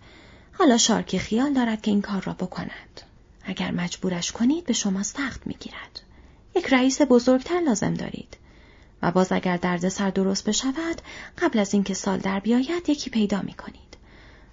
[0.54, 3.02] حالا شارکی خیال دارد که این کار را بکند.
[3.44, 6.02] اگر مجبورش کنید به شما سخت می‌گیرد.
[6.56, 8.38] یک رئیس بزرگتر لازم دارید.
[9.02, 11.02] و باز اگر درد سر درست بشود
[11.38, 13.98] قبل از اینکه سال در بیاید یکی پیدا می کنید.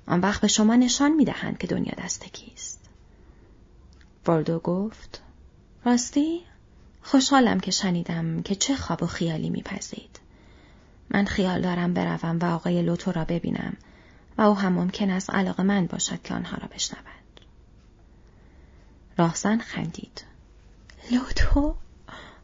[0.06, 2.80] آن وقت به شما نشان می دهند که دنیا دست کیست.
[4.26, 5.22] واردو گفت
[5.84, 6.40] راستی
[7.06, 10.20] خوشحالم که شنیدم که چه خواب و خیالی میپذید.
[11.10, 13.76] من خیال دارم بروم و آقای لوتو را ببینم
[14.38, 17.40] و او هم ممکن است علاقه من باشد که آنها را بشنود.
[19.18, 20.24] راهزن خندید.
[21.10, 21.74] لوتو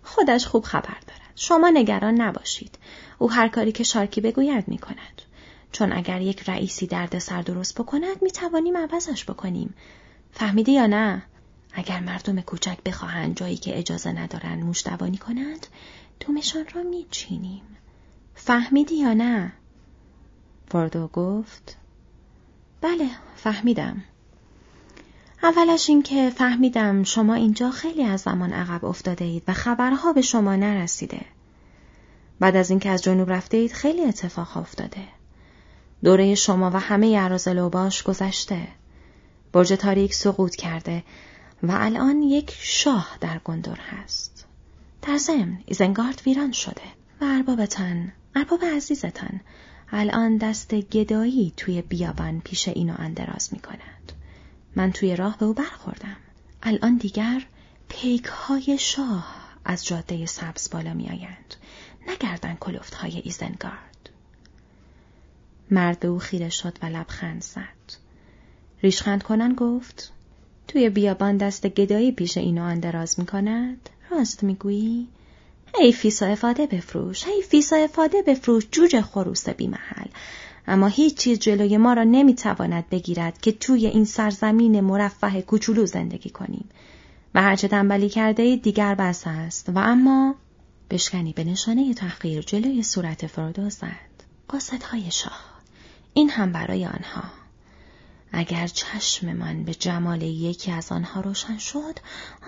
[0.02, 1.32] خودش خوب خبر دارد.
[1.36, 2.78] شما نگران نباشید.
[3.18, 5.22] او هر کاری که شارکی بگوید می کند.
[5.72, 9.74] چون اگر یک رئیسی درد سر درست بکند می توانیم عوضش بکنیم.
[10.32, 11.22] فهمیدی یا نه؟
[11.72, 15.66] اگر مردم کوچک بخواهند جایی که اجازه ندارند موشدوانی کنند
[16.20, 17.62] دومشان را میچینیم.
[18.34, 19.52] فهمیدی یا نه؟
[20.72, 21.76] واردو گفت.
[22.80, 24.04] بله فهمیدم.
[25.42, 30.56] اولش اینکه فهمیدم شما اینجا خیلی از زمان عقب افتاده اید و خبرها به شما
[30.56, 31.20] نرسیده.
[32.40, 35.02] بعد از اینکه از جنوب رفته اید خیلی اتفاق افتاده.
[36.04, 38.68] دوره شما و همه عراض لوباش گذشته.
[39.52, 41.02] برج تاریک سقوط کرده.
[41.62, 44.46] و الان یک شاه در گندر هست.
[45.02, 46.82] در ضمن ایزنگارد ویران شده
[47.20, 49.40] و اربابتان، ارباب عزیزتان
[49.92, 54.12] الان دست گدایی توی بیابان پیش اینو اندراز می کند.
[54.76, 56.16] من توی راه به او برخوردم.
[56.62, 57.46] الان دیگر
[57.88, 61.54] پیک های شاه از جاده سبز بالا می آیند.
[62.08, 64.10] نگردن کلفت های ایزنگارد.
[65.70, 67.98] مرد او خیره شد و لبخند زد.
[68.82, 70.12] ریشخند کنن گفت
[70.72, 75.08] توی بیابان دست گدایی پیش اینو اندراز می کند؟ راست می‌گویی؟
[75.80, 80.08] هی فیسا افاده بفروش، هی فیسا افاده بفروش جوجه خروس بی محل.
[80.66, 86.30] اما هیچ چیز جلوی ما را نمی‌تواند بگیرد که توی این سرزمین مرفه کوچولو زندگی
[86.30, 86.68] کنیم.
[87.34, 90.34] و هرچه تنبلی کرده دیگر بس است و اما
[90.90, 94.12] بشکنی به نشانه تحقیر جلوی صورت فرودو زد.
[94.48, 95.44] قاصدهای شاه.
[96.14, 97.41] این هم برای آنها.
[98.32, 101.98] اگر چشممان به جمال یکی از آنها روشن شد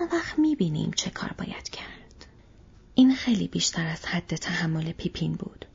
[0.01, 2.25] آن وقت می‌بینیم چه کار باید کرد.
[2.95, 5.65] این خیلی بیشتر از حد تحمل پیپین بود.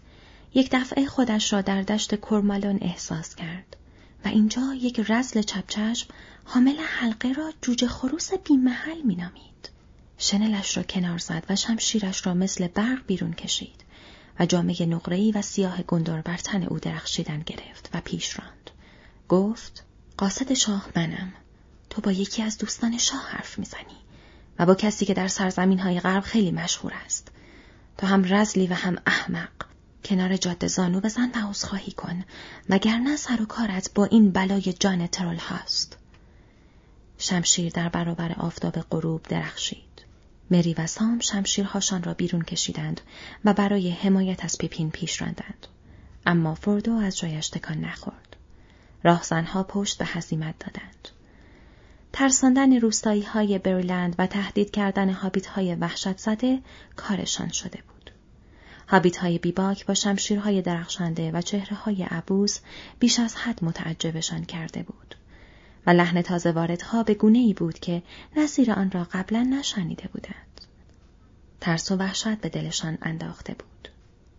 [0.54, 3.76] یک دفعه خودش را در دشت کرمالون احساس کرد
[4.24, 6.06] و اینجا یک رزل چپچشم
[6.44, 9.70] حامل حلقه را جوجه خروس بیمحل مینامید.
[10.18, 13.84] شنلش را کنار زد و شمشیرش را مثل برق بیرون کشید
[14.40, 18.70] و جامعه نقره‌ای و سیاه گندر بر تن او درخشیدن گرفت و پیش راند.
[19.28, 19.84] گفت
[20.20, 21.32] قاصد شاه منم.
[21.90, 23.96] تو با یکی از دوستان شاه حرف می‌زنی
[24.58, 27.28] و با کسی که در سرزمین های غرب خیلی مشهور است.
[27.98, 29.50] تو هم رزلی و هم احمق.
[30.04, 32.24] کنار جاده زانو بزن و عذرخواهی کن
[32.68, 35.98] وگرنه سر و کارت با این بلای جان ترول هست.
[37.18, 40.04] شمشیر در برابر آفتاب غروب درخشید.
[40.50, 43.00] مری و سام شمشیرهاشان را بیرون کشیدند
[43.44, 45.66] و برای حمایت از پیپین پیش راندند.
[46.26, 48.19] اما فردو از جایش تکان نخورد.
[49.02, 51.08] راهزنها پشت به هزیمت دادند.
[52.12, 56.58] ترساندن روستایی های بریلند و تهدید کردن هابیت های وحشت زده
[56.96, 58.10] کارشان شده بود.
[58.88, 62.60] هابیت های بیباک با شمشیرهای درخشنده و چهره های عبوس
[62.98, 65.14] بیش از حد متعجبشان کرده بود.
[65.86, 68.02] و لحن تازه واردها به گونه ای بود که
[68.36, 70.60] نظیر آن را قبلا نشنیده بودند.
[71.60, 73.88] ترس و وحشت به دلشان انداخته بود.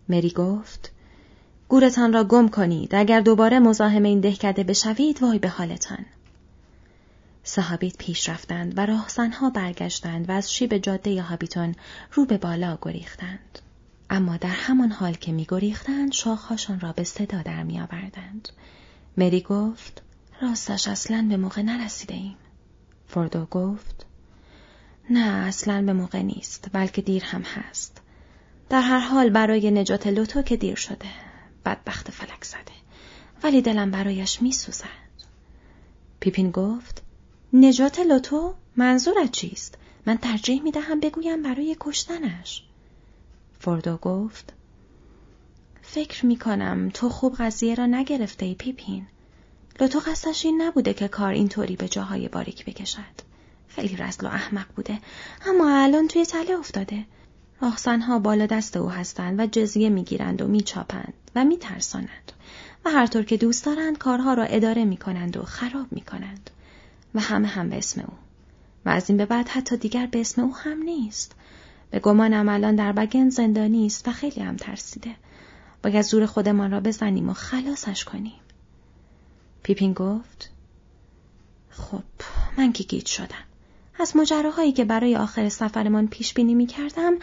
[0.10, 0.92] مری گفت
[1.72, 6.06] گورتان را گم کنید اگر دوباره مزاحم این دهکده بشوید وای به حالتان
[7.44, 11.76] صحابیت پیش رفتند و راهزنها برگشتند و از شیب جاده هابیتون
[12.14, 13.60] رو به بالا گریختند
[14.10, 18.50] اما در همان حال که می گریختند شاخهاشان را به صدا در می آوردند.
[19.18, 20.02] مری گفت
[20.42, 22.36] راستش اصلا به موقع نرسیده ایم.
[23.08, 24.06] فردو گفت
[25.10, 28.02] نه اصلا به موقع نیست بلکه دیر هم هست.
[28.70, 31.31] در هر حال برای نجات لوتو که دیر شده
[31.66, 32.82] بدبخت فلک زده
[33.44, 35.12] ولی دلم برایش میسوزد
[36.20, 37.02] پیپین گفت
[37.54, 42.64] نجات لوتو منظورت چیست من ترجیح می دهم بگویم برای کشتنش
[43.60, 44.54] فردو گفت
[45.82, 49.08] فکر می کنم تو خوب قضیه را نگرفته ای پیپین.
[49.80, 53.32] لطو قصدش این نبوده که کار اینطوری به جاهای باریک بکشد.
[53.68, 55.00] خیلی رزل و احمق بوده
[55.46, 57.06] اما الان توی تله افتاده.
[57.62, 62.32] راهزنها بالا دست او هستند و جزیه می‌گیرند و میچاپند و میترسانند
[62.86, 66.50] و هر طور که دوست دارند کارها را اداره می‌کنند و خراب می‌کنند
[67.16, 68.14] و همه هم به اسم او
[68.86, 71.36] و از این به بعد حتی دیگر به اسم او هم نیست.
[71.92, 75.16] به گمانم الان در بگن زندانی است و خیلی هم ترسیده.
[75.84, 78.40] باید زور خودمان را بزنیم و خلاصش کنیم.
[79.64, 80.52] پیپین گفت
[81.70, 82.04] خب
[82.58, 83.51] من که گیج شدم.
[84.02, 87.14] از ماجراهایی که برای آخر سفرمان پیش بینی می کردم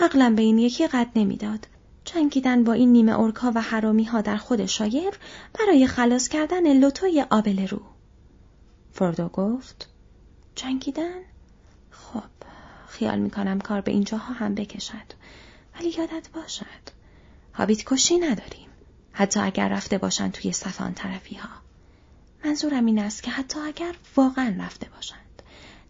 [0.00, 1.66] عقلم به این یکی قد نمی‌داد.
[2.04, 5.14] چنگیدن با این نیمه ارکا و حرامی ها در خود شایر
[5.58, 7.80] برای خلاص کردن لوتوی آبل رو.
[8.92, 9.88] فردو گفت
[10.54, 11.20] چنگیدن؟
[11.90, 12.22] خب
[12.88, 15.12] خیال می کنم کار به اینجاها هم بکشد.
[15.74, 16.82] ولی یادت باشد.
[17.54, 18.68] هابیت کشی نداریم.
[19.12, 21.48] حتی اگر رفته باشند توی صفان طرفی ها.
[22.44, 25.31] منظورم این است که حتی اگر واقعا رفته باشند.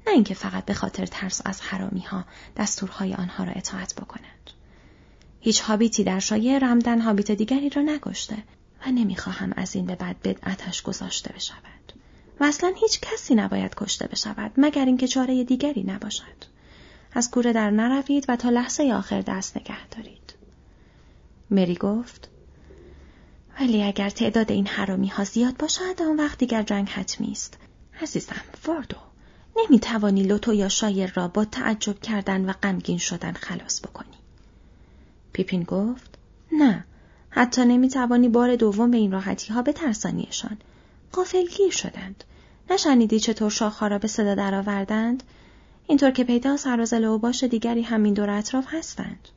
[0.06, 2.24] نه اینکه فقط به خاطر ترس از حرامی ها
[2.56, 4.50] دستورهای آنها را اطاعت بکنند.
[5.40, 8.36] هیچ هابیتی در شایع رمدن هابیت دیگری را نگشته
[8.86, 11.92] و نمی‌خواهم از این به بعد بدعتش گذاشته بشود.
[12.40, 16.44] و اصلا هیچ کسی نباید کشته بشود مگر اینکه چاره دیگری نباشد.
[17.12, 20.34] از کوره در نروید و تا لحظه آخر دست نگه دارید.
[21.50, 22.28] مری گفت
[23.60, 27.58] ولی اگر تعداد این حرامی ها زیاد باشد آن وقت دیگر جنگ حتمی است.
[28.02, 28.96] عزیزم فردو
[29.56, 34.16] نمی توانی لوتو یا شایر را با تعجب کردن و غمگین شدن خلاص بکنی.
[35.32, 36.18] پیپین گفت
[36.52, 36.84] نه
[37.30, 40.58] حتی نمی توانی بار دوم به این راحتی ها بترسانیشان.
[41.12, 42.24] قافلگیر شدند.
[42.70, 45.22] نشنیدی چطور شاخها را به صدا درآوردند؟
[45.86, 49.28] اینطور که پیدا سرازل و باش دیگری همین دور اطراف هستند.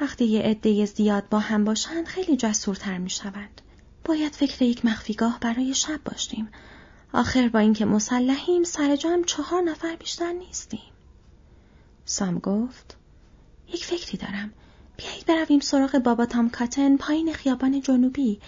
[0.00, 3.60] وقتی یه عده زیاد با هم باشند خیلی جسورتر می شوند.
[4.04, 6.48] باید فکر یک مخفیگاه برای شب باشیم
[7.12, 10.92] آخر با اینکه مسلحیم سر جمع چهار نفر بیشتر نیستیم.
[12.04, 12.96] سام گفت
[13.68, 14.52] یک فکری دارم.
[14.96, 18.40] بیایید برویم سراغ بابا تام کاتن پایین خیابان جنوبی.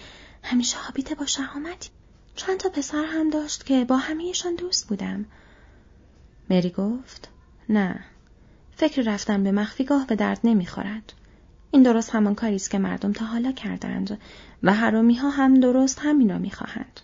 [0.43, 1.89] همیشه حابیته با شهامتی.
[2.35, 5.25] چند تا پسر هم داشت که با همهشان دوست بودم.
[6.49, 7.29] مری گفت
[7.69, 8.05] نه.
[8.75, 11.13] فکر رفتن به مخفیگاه به درد نمی‌خورد.
[11.71, 14.19] این درست همان کاری است که مردم تا حالا کردند
[14.63, 16.99] و حرامی ها هم درست همین را می‌خواهند.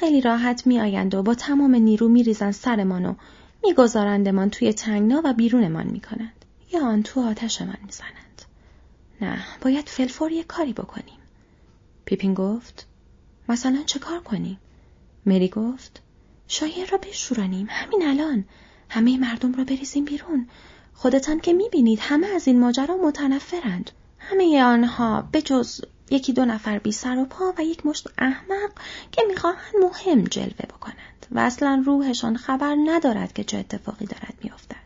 [0.00, 3.14] خیلی راحت می آیند و با تمام نیرو می ریزند سرمان و
[3.64, 6.44] میگذارندمان توی تنگنا و بیرونمان می کنند.
[6.72, 8.42] یا آن تو آتشمان می زنند.
[9.20, 11.18] نه باید فلفور یک کاری بکنیم.
[12.04, 12.86] پیپین گفت
[13.48, 14.58] مثلا چه کار کنیم؟
[15.26, 16.02] مری گفت
[16.48, 18.44] شایر را بشورانیم همین الان
[18.88, 20.48] همه مردم را بریزیم بیرون
[20.94, 26.78] خودتان که می‌بینید همه از این ماجرا متنفرند همه آنها به جز یکی دو نفر
[26.78, 28.70] بی سر و پا و یک مشت احمق
[29.12, 34.76] که می‌خواهند مهم جلوه بکنند و اصلا روحشان خبر ندارد که چه اتفاقی دارد میافتد.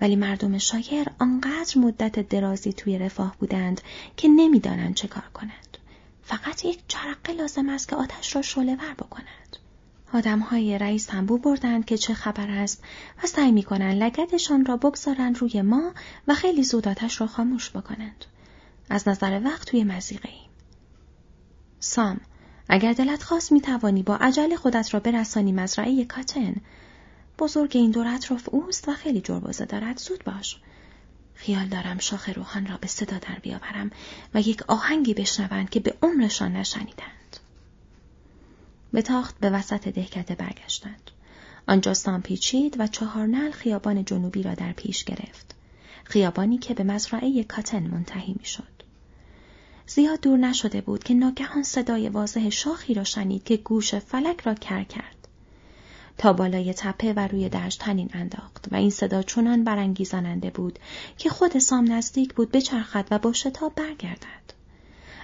[0.00, 3.80] ولی مردم شایر آنقدر مدت درازی توی رفاه بودند
[4.16, 5.78] که نمی‌دانند چه کار کنند.
[6.22, 9.56] فقط یک جرقه لازم است که آتش را شعله ور بکنند.
[10.12, 12.84] آدمهای رئیس تنبو بردند که چه خبر است
[13.22, 15.92] و سعی می‌کنند لگدشان را بگذارند روی ما
[16.28, 18.24] و خیلی زود آتش را خاموش بکنند.
[18.92, 20.50] از نظر وقت توی مزیقه ایم.
[21.80, 22.20] سام
[22.68, 26.54] اگر دلت خواست می توانی با عجل خودت را برسانی مزرعه کاتن.
[27.38, 29.98] بزرگ این دور اطراف اوست و خیلی جربازه دارد.
[29.98, 30.60] زود باش.
[31.34, 33.90] خیال دارم شاخ روحان را به صدا در بیاورم
[34.34, 37.36] و یک آهنگی بشنوند که به عمرشان نشنیدند.
[38.92, 41.10] به تاخت به وسط دهکده برگشتند.
[41.68, 45.54] آنجا سام پیچید و چهار نل خیابان جنوبی را در پیش گرفت.
[46.04, 48.71] خیابانی که به مزرعه کاتن منتهی می‌شد.
[49.86, 54.54] زیاد دور نشده بود که ناگهان صدای واضح شاخی را شنید که گوش فلک را
[54.54, 55.28] کر کرد.
[56.18, 60.78] تا بالای تپه و روی دشت تنین انداخت و این صدا چنان برانگیزاننده بود
[61.18, 64.52] که خود سام نزدیک بود بچرخد و با شتاب برگردد.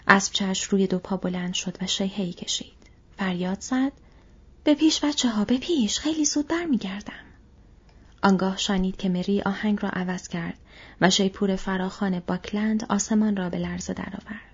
[0.08, 2.78] اسب چش روی دو پا بلند شد و شیهی کشید.
[3.18, 3.92] فریاد زد
[4.64, 7.24] به پیش بچه ها به پیش خیلی زود برمیگردم.
[8.22, 10.58] آنگاه شانید که مری آهنگ را عوض کرد
[11.00, 14.47] و شیپور فراخان باکلند آسمان را به لرزه درآورد.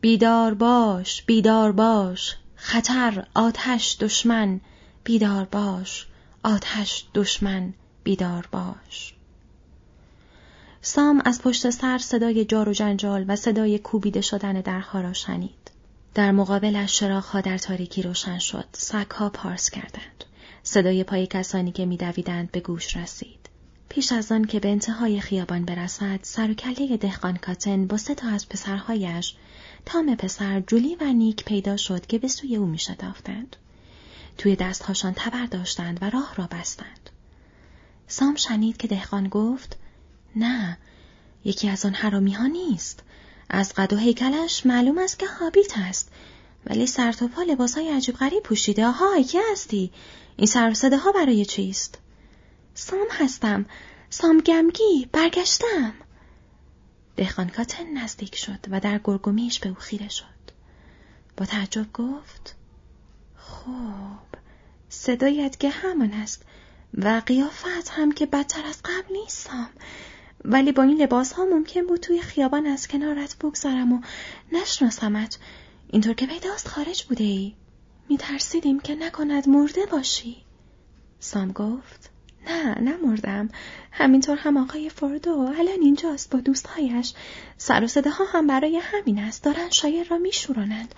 [0.00, 4.60] بیدار باش بیدار باش خطر آتش دشمن
[5.04, 6.06] بیدار باش
[6.42, 7.74] آتش دشمن
[8.04, 9.14] بیدار باش.
[10.82, 15.70] سام از پشت سر صدای جار و جنجال و صدای کوبیده شدن درها را شنید.
[16.14, 18.66] در مقابلش شراخها در تاریکی روشن شد.
[18.72, 20.24] سگها پارس کردند.
[20.62, 23.48] صدای پای کسانی که میدویدند به گوش رسید.
[23.88, 28.14] پیش از آن که به انتهای خیابان برسد سر و کله دهقان کاتن با سه
[28.14, 29.34] تا از پسرهایش
[29.88, 33.56] تام پسر جولی و نیک پیدا شد که به سوی او می شدافتند.
[34.38, 37.10] توی دستهاشان تبر داشتند و راه را بستند.
[38.06, 39.76] سام شنید که دهقان گفت
[40.36, 40.78] نه
[41.44, 43.02] یکی از آن حرامی ها نیست.
[43.50, 46.12] از قد و هیکلش معلوم است که هابیت است.
[46.66, 48.86] ولی سر تا پا لباسهای عجیب غریب پوشیده.
[48.86, 49.92] آهای کی هستی؟
[50.36, 51.98] این سر ها برای چیست؟
[52.74, 53.66] سام هستم.
[54.10, 55.08] سام گمگی.
[55.12, 55.94] برگشتم.
[57.18, 60.24] دهقان کاتن نزدیک شد و در گرگومیش به او خیره شد.
[61.36, 62.56] با تعجب گفت
[63.36, 64.38] خب
[64.88, 66.42] صدایت که همان است
[66.94, 69.70] و قیافت هم که بدتر از قبل نیستم.
[70.44, 74.00] ولی با این لباس ها ممکن بود توی خیابان از کنارت بگذارم و
[74.52, 75.38] نشناسمت.
[75.88, 77.54] اینطور که پیداست خارج بوده ای.
[78.08, 80.44] می ترسیدیم که نکند مرده باشی.
[81.20, 82.10] سام گفت
[82.48, 83.48] نه نمردم
[83.92, 87.14] همینطور هم آقای فوردو الان اینجاست با دوستهایش.
[87.56, 89.44] سر و صده ها هم برای همین است.
[89.44, 90.94] دارن شایر را میشورانند.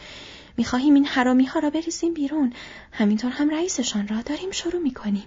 [0.57, 2.53] می‌خواهیم این حرامی ها را بریزیم بیرون.
[2.93, 5.27] همینطور هم رئیسشان را داریم شروع می‌کنیم.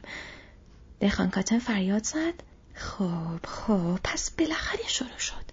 [1.00, 2.34] دهخان کاتن فریاد زد.
[2.74, 5.44] خب خب پس بالاخره شروع شد.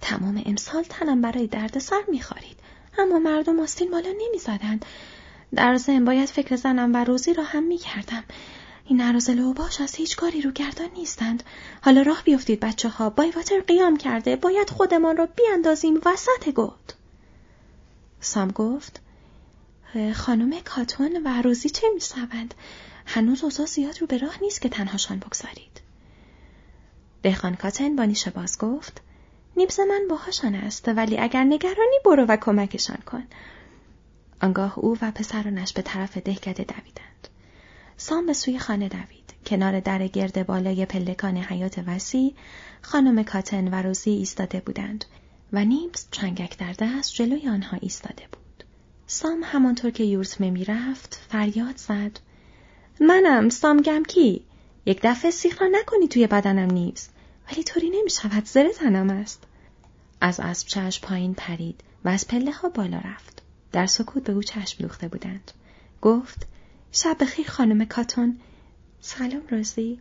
[0.00, 2.56] تمام امسال تنم برای دردسر می‌خورید.
[2.98, 4.84] اما مردم آستین بالا نمی‌زدند.
[5.54, 8.24] در ضمن باید فکر زنم و روزی را هم می‌کردم.
[8.84, 11.42] این نرازل و باش از هیچ کاری رو گردان نیستند.
[11.82, 14.36] حالا راه بیفتید بچه ها بایواتر قیام کرده.
[14.36, 16.00] باید خودمان را بیاندازیم.
[16.06, 16.92] وسط گود
[18.20, 19.00] سام گفت
[20.14, 22.54] خانم کاتون و روزی چه می‌شوند؟
[23.06, 25.80] هنوز اوضاع زیاد رو به راه نیست که تنهاشان بگذارید.
[27.22, 29.00] دهخان کاتن با نیشه باز گفت
[29.56, 33.24] نیبز من باهاشان است ولی اگر نگرانی برو و کمکشان کن.
[34.42, 37.28] آنگاه او و پسرانش به طرف دهکده دویدند.
[37.96, 42.34] سام به سوی خانه دوید کنار در گرد بالای پلکان حیات وسیع
[42.82, 45.04] خانم کاتن و روزی ایستاده بودند
[45.52, 48.64] و نیبز چنگک در دست جلوی آنها ایستاده بود
[49.06, 52.20] سام همانطور که یورتمه می‌رفت فریاد زد
[53.00, 54.44] منم سام گمکی
[54.86, 57.08] یک دفعه سیخ را نکنی توی بدنم نیبز
[57.50, 59.42] ولی طوری نمی شود زره تنم است.
[60.20, 63.42] از اسب چشم پایین پرید و از پله ها بالا رفت.
[63.72, 65.50] در سکوت به او چشم دوخته بودند.
[66.02, 66.46] گفت
[66.96, 68.40] شب بخیر خانم کاتون.
[69.00, 70.00] سلام روزی.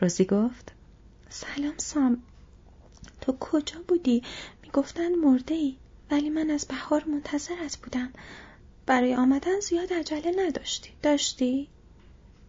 [0.00, 0.72] روزی گفت
[1.28, 2.22] سلام سام.
[3.20, 4.22] تو کجا بودی؟
[4.62, 5.76] می‌گفتند مرده ای.
[6.10, 8.12] ولی من از بهار منتظرت بودم.
[8.86, 10.90] برای آمدن زیاد عجله نداشتی.
[11.02, 11.68] داشتی؟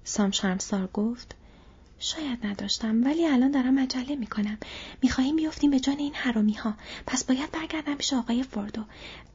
[0.03, 1.36] سام شرمسار گفت
[2.00, 4.58] شاید نداشتم ولی الان دارم عجله می‌کنم.
[5.02, 6.74] می‌خواهیم بیفتیم به جان این حرامی ها
[7.08, 8.84] پس باید برگردم پیش آقای فوردو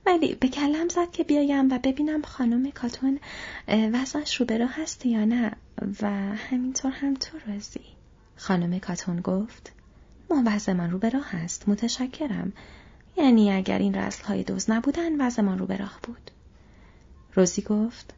[0.06, 3.20] ولی به کلم زد که بیایم و ببینم خانم کاتون
[3.68, 5.52] وضعش رو به هست یا نه
[6.02, 7.80] و همینطور هم تو رازی
[8.36, 9.72] خانم کاتون گفت
[10.30, 12.52] ما وضعمان رو به راه هست متشکرم.
[13.16, 16.30] یعنی اگر این رسل های دوز نبودن وضعمان رو به راه بود.
[17.34, 18.14] روزی گفت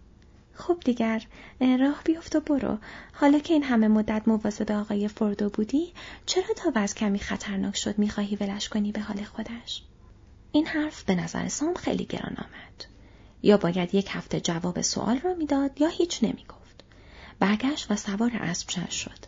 [0.60, 1.22] خب دیگر
[1.60, 2.78] راه بیفت و برو.
[3.12, 5.92] حالا که این همه مدت مواظب آقای فردو بودی
[6.26, 9.82] چرا تا وز کمی خطرناک شد می‌خواهی ولش کنی به حال خودش؟
[10.52, 12.84] این حرف به نظر سام خیلی گران آمد.
[13.42, 16.84] یا باید یک هفته جواب سوال را می‌داد یا هیچ نمی‌گفت.
[17.38, 19.18] برگشت و سوار اسب شد.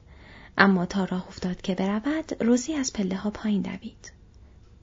[0.59, 4.13] اما تا راه افتاد که برود روزی از پله ها پایین دوید.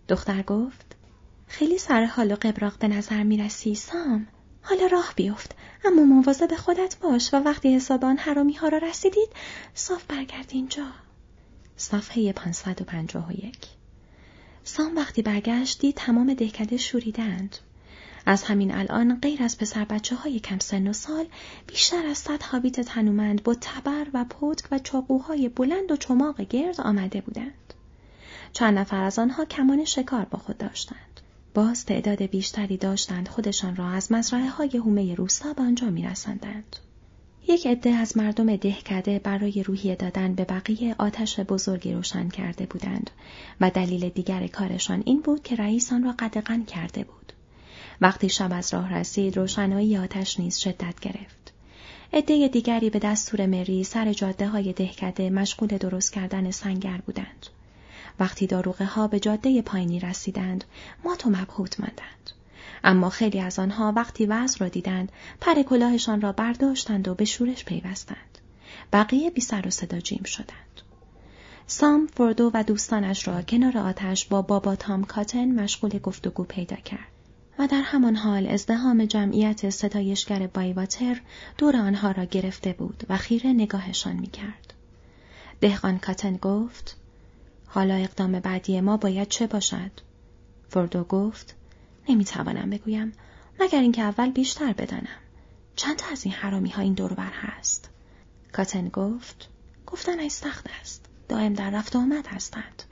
[0.08, 0.96] دختر گفت
[1.48, 4.28] خیلی سر حال و قبراق به نظر می‌رسی سام.
[4.70, 5.56] حالا راه بیفت
[5.86, 9.30] اما مواظب خودت باش و وقتی حساب آن حرامی ها را رسیدید
[9.74, 10.86] صاف برگرد اینجا
[11.78, 13.58] صفحه 551
[14.64, 17.58] سام وقتی برگشتی تمام دهکده شوریدند
[18.26, 21.26] از همین الان غیر از پسر بچه های کم سن و سال
[21.68, 26.82] بیشتر از صد حابیت تنومند با تبر و پتک و چاقوهای بلند و چماق گرد
[26.82, 27.74] آمده بودند.
[28.54, 31.09] چند نفر از آنها کمان شکار با خود داشتند.
[31.54, 36.76] باز تعداد بیشتری داشتند خودشان را از مزرعه های هومه روستا به آنجا میرساندند.
[37.48, 43.10] یک عده از مردم دهکده برای روحیه دادن به بقیه آتش بزرگی روشن کرده بودند
[43.62, 47.34] و دلیل دیگر کارشان این بود که رئیس آن را قدغن کرده بود.
[48.02, 51.54] وقتی شب از راه رسید روشنایی آتش نیز شدت گرفت.
[52.14, 57.46] عده دیگری به دستور مری سر جاده های دهکده مشغول درست کردن سنگر بودند.
[58.20, 60.64] وقتی داروغه ها به جاده پایینی رسیدند
[61.04, 62.32] مات و مبهوت ماندند.
[62.84, 65.12] اما خیلی از آنها وقتی وضع را دیدند
[65.42, 68.38] پر کلاهشان را برداشتند و به شورش پیوستند.
[68.94, 70.82] بقیه بی سر و صدا جیم شدند.
[71.68, 77.08] سام فردو و دوستانش را کنار آتش با بابا تام کاتن مشغول گفتگو پیدا کرد
[77.60, 81.22] و در همان حال ازدهام جمعیت ستایشگر بایواتر
[81.58, 84.74] دور آنها را گرفته بود و خیره نگاهشان می‌کرد.
[85.62, 86.98] دهقان کاتن گفت
[87.72, 89.92] حالا اقدام بعدی ما باید چه باشد؟
[90.70, 91.56] فردو گفت
[92.10, 93.14] نمی‌توانم بگویم
[93.60, 95.20] مگر اینکه اول بیشتر بدانم
[95.76, 97.90] چند تا از این حرامی ها این دوربر هست
[98.54, 99.50] کاتن گفت
[99.88, 102.84] گفتن ای سخت است دائم در رفت آمد هستند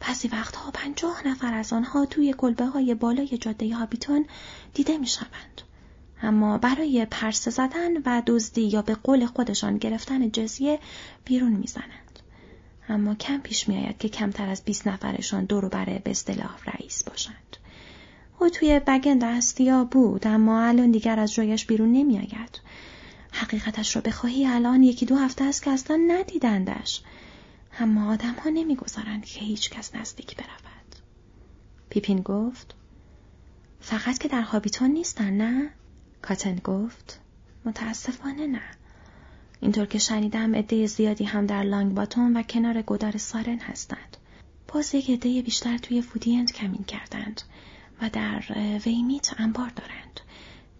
[0.00, 4.26] بعضی وقتها پنجاه نفر از آنها توی کلبه های بالای جاده هابیتون
[4.74, 5.62] دیده می شوند.
[6.22, 10.78] اما برای پرسه زدن و دزدی یا به قول خودشان گرفتن جزیه
[11.24, 12.03] بیرون می‌زنند.
[12.88, 17.56] اما کم پیش میآید که کمتر از 20 نفرشان دور بره به اصطلاح رئیس باشند.
[18.40, 22.60] او توی بگند هستیا بود اما الان دیگر از جایش بیرون نمیآید.
[23.32, 27.02] حقیقتش را بخواهی الان یکی دو هفته است که اصلا ندیدندش.
[27.78, 30.96] اما آدم ها نمی‌گذارند که هیچ کس نزدیک برود.
[31.90, 32.74] پیپین گفت
[33.80, 35.70] فقط که در هابیتون نیستن نه؟
[36.22, 37.20] کاتن گفت
[37.64, 38.62] متاسفانه نه.
[39.64, 44.16] اینطور که شنیدم عده زیادی هم در لانگ باتون و کنار گدار سارن هستند.
[44.68, 47.42] باز یک عده بیشتر توی فودیند کمین کردند
[48.02, 48.42] و در
[48.86, 50.20] ویمیت انبار دارند.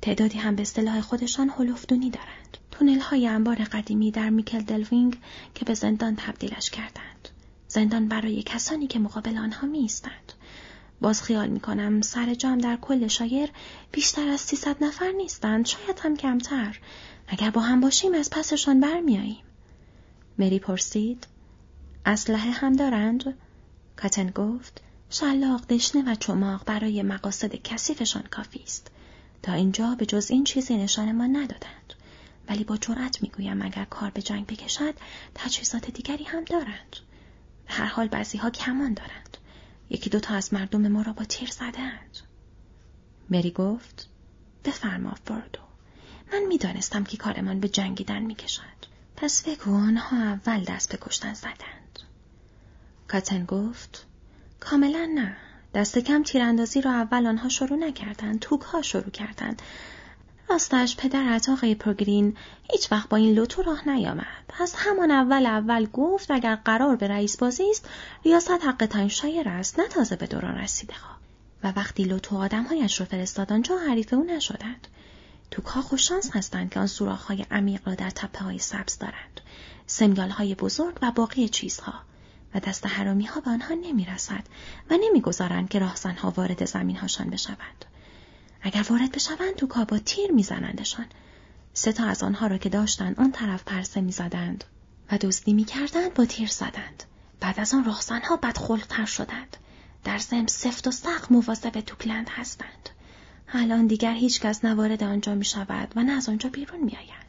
[0.02, 2.58] تعدادی هم به اصطلاح خودشان هلفدونی دارند.
[2.70, 5.18] تونل های انبار قدیمی در میکل دلوینگ
[5.54, 7.28] که به زندان تبدیلش کردند.
[7.68, 9.88] زندان برای کسانی که مقابل آنها می
[11.00, 13.50] باز خیال می کنم سر جام در کل شایر
[13.92, 16.78] بیشتر از 300 نفر نیستند شاید هم کمتر
[17.26, 19.44] اگر با هم باشیم از پسشان برمیاییم.
[20.38, 21.26] مری پرسید
[22.06, 23.34] اسلحه هم دارند؟
[23.96, 28.90] کاتن گفت شلاق دشنه و چماق برای مقاصد کثیفشان کافی است.
[29.42, 31.94] تا اینجا به جز این چیزی نشان ما ندادند.
[32.48, 34.94] ولی با جرأت می‌گویم اگر کار به جنگ بکشد
[35.34, 36.96] تجهیزات دیگری هم دارند.
[37.66, 39.36] به هر حال بعضی ها کمان دارند.
[39.90, 42.18] یکی دوتا از مردم ما را با تیر زدند.
[43.30, 44.08] مری گفت
[44.64, 45.63] بفرما فردو.
[46.34, 48.62] من می‌دانستم که کارمان به جنگیدن می‌کشد
[49.16, 51.98] پس بگو آنها اول دست به کشتن زدند
[53.08, 54.06] کاتن گفت
[54.60, 55.36] کاملا نه
[55.74, 59.62] دست کم تیراندازی را اول آنها شروع نکردند توک ها شروع کردند
[60.48, 62.36] راستش پدرت آقای پروگرین
[62.72, 64.26] هیچ وقت با این لوتو راه نیامد.
[64.60, 67.88] از همان اول اول گفت اگر قرار به رئیس بازی است
[68.24, 71.14] ریاست حق تاین شایر است نه تازه به دوران رسیده ها.
[71.62, 74.88] و وقتی لوتو آدمهایش رو فرستاد آنجا حریف او نشدند.
[75.50, 79.40] توکها خوششانس هستند که آن های عمیق را در تپه های سبز دارند.
[79.86, 81.94] سمیال های بزرگ و باقی چیزها.
[82.54, 84.44] و دست حرامی ها به آنها نمی رسد
[84.90, 87.84] و نمی‌گذارند که راهزنها وارد زمین هاشان بشوند.
[88.62, 91.06] اگر وارد بشوند تو با تیر میزنندشان.
[91.72, 94.64] سه تا از آنها را که داشتند آن طرف پرسه می‌زدند
[95.12, 97.02] و دزدی می‌کردند با تیر زدند.
[97.40, 99.56] بعد از آن راهزنها بدخلقتر شدند.
[100.04, 102.88] در زم سفت و سخت مواظب توکلند هستند.
[103.48, 106.96] الان دیگر هیچ کس نه وارد آنجا می شود و نه از آنجا بیرون می
[106.96, 107.23] آید.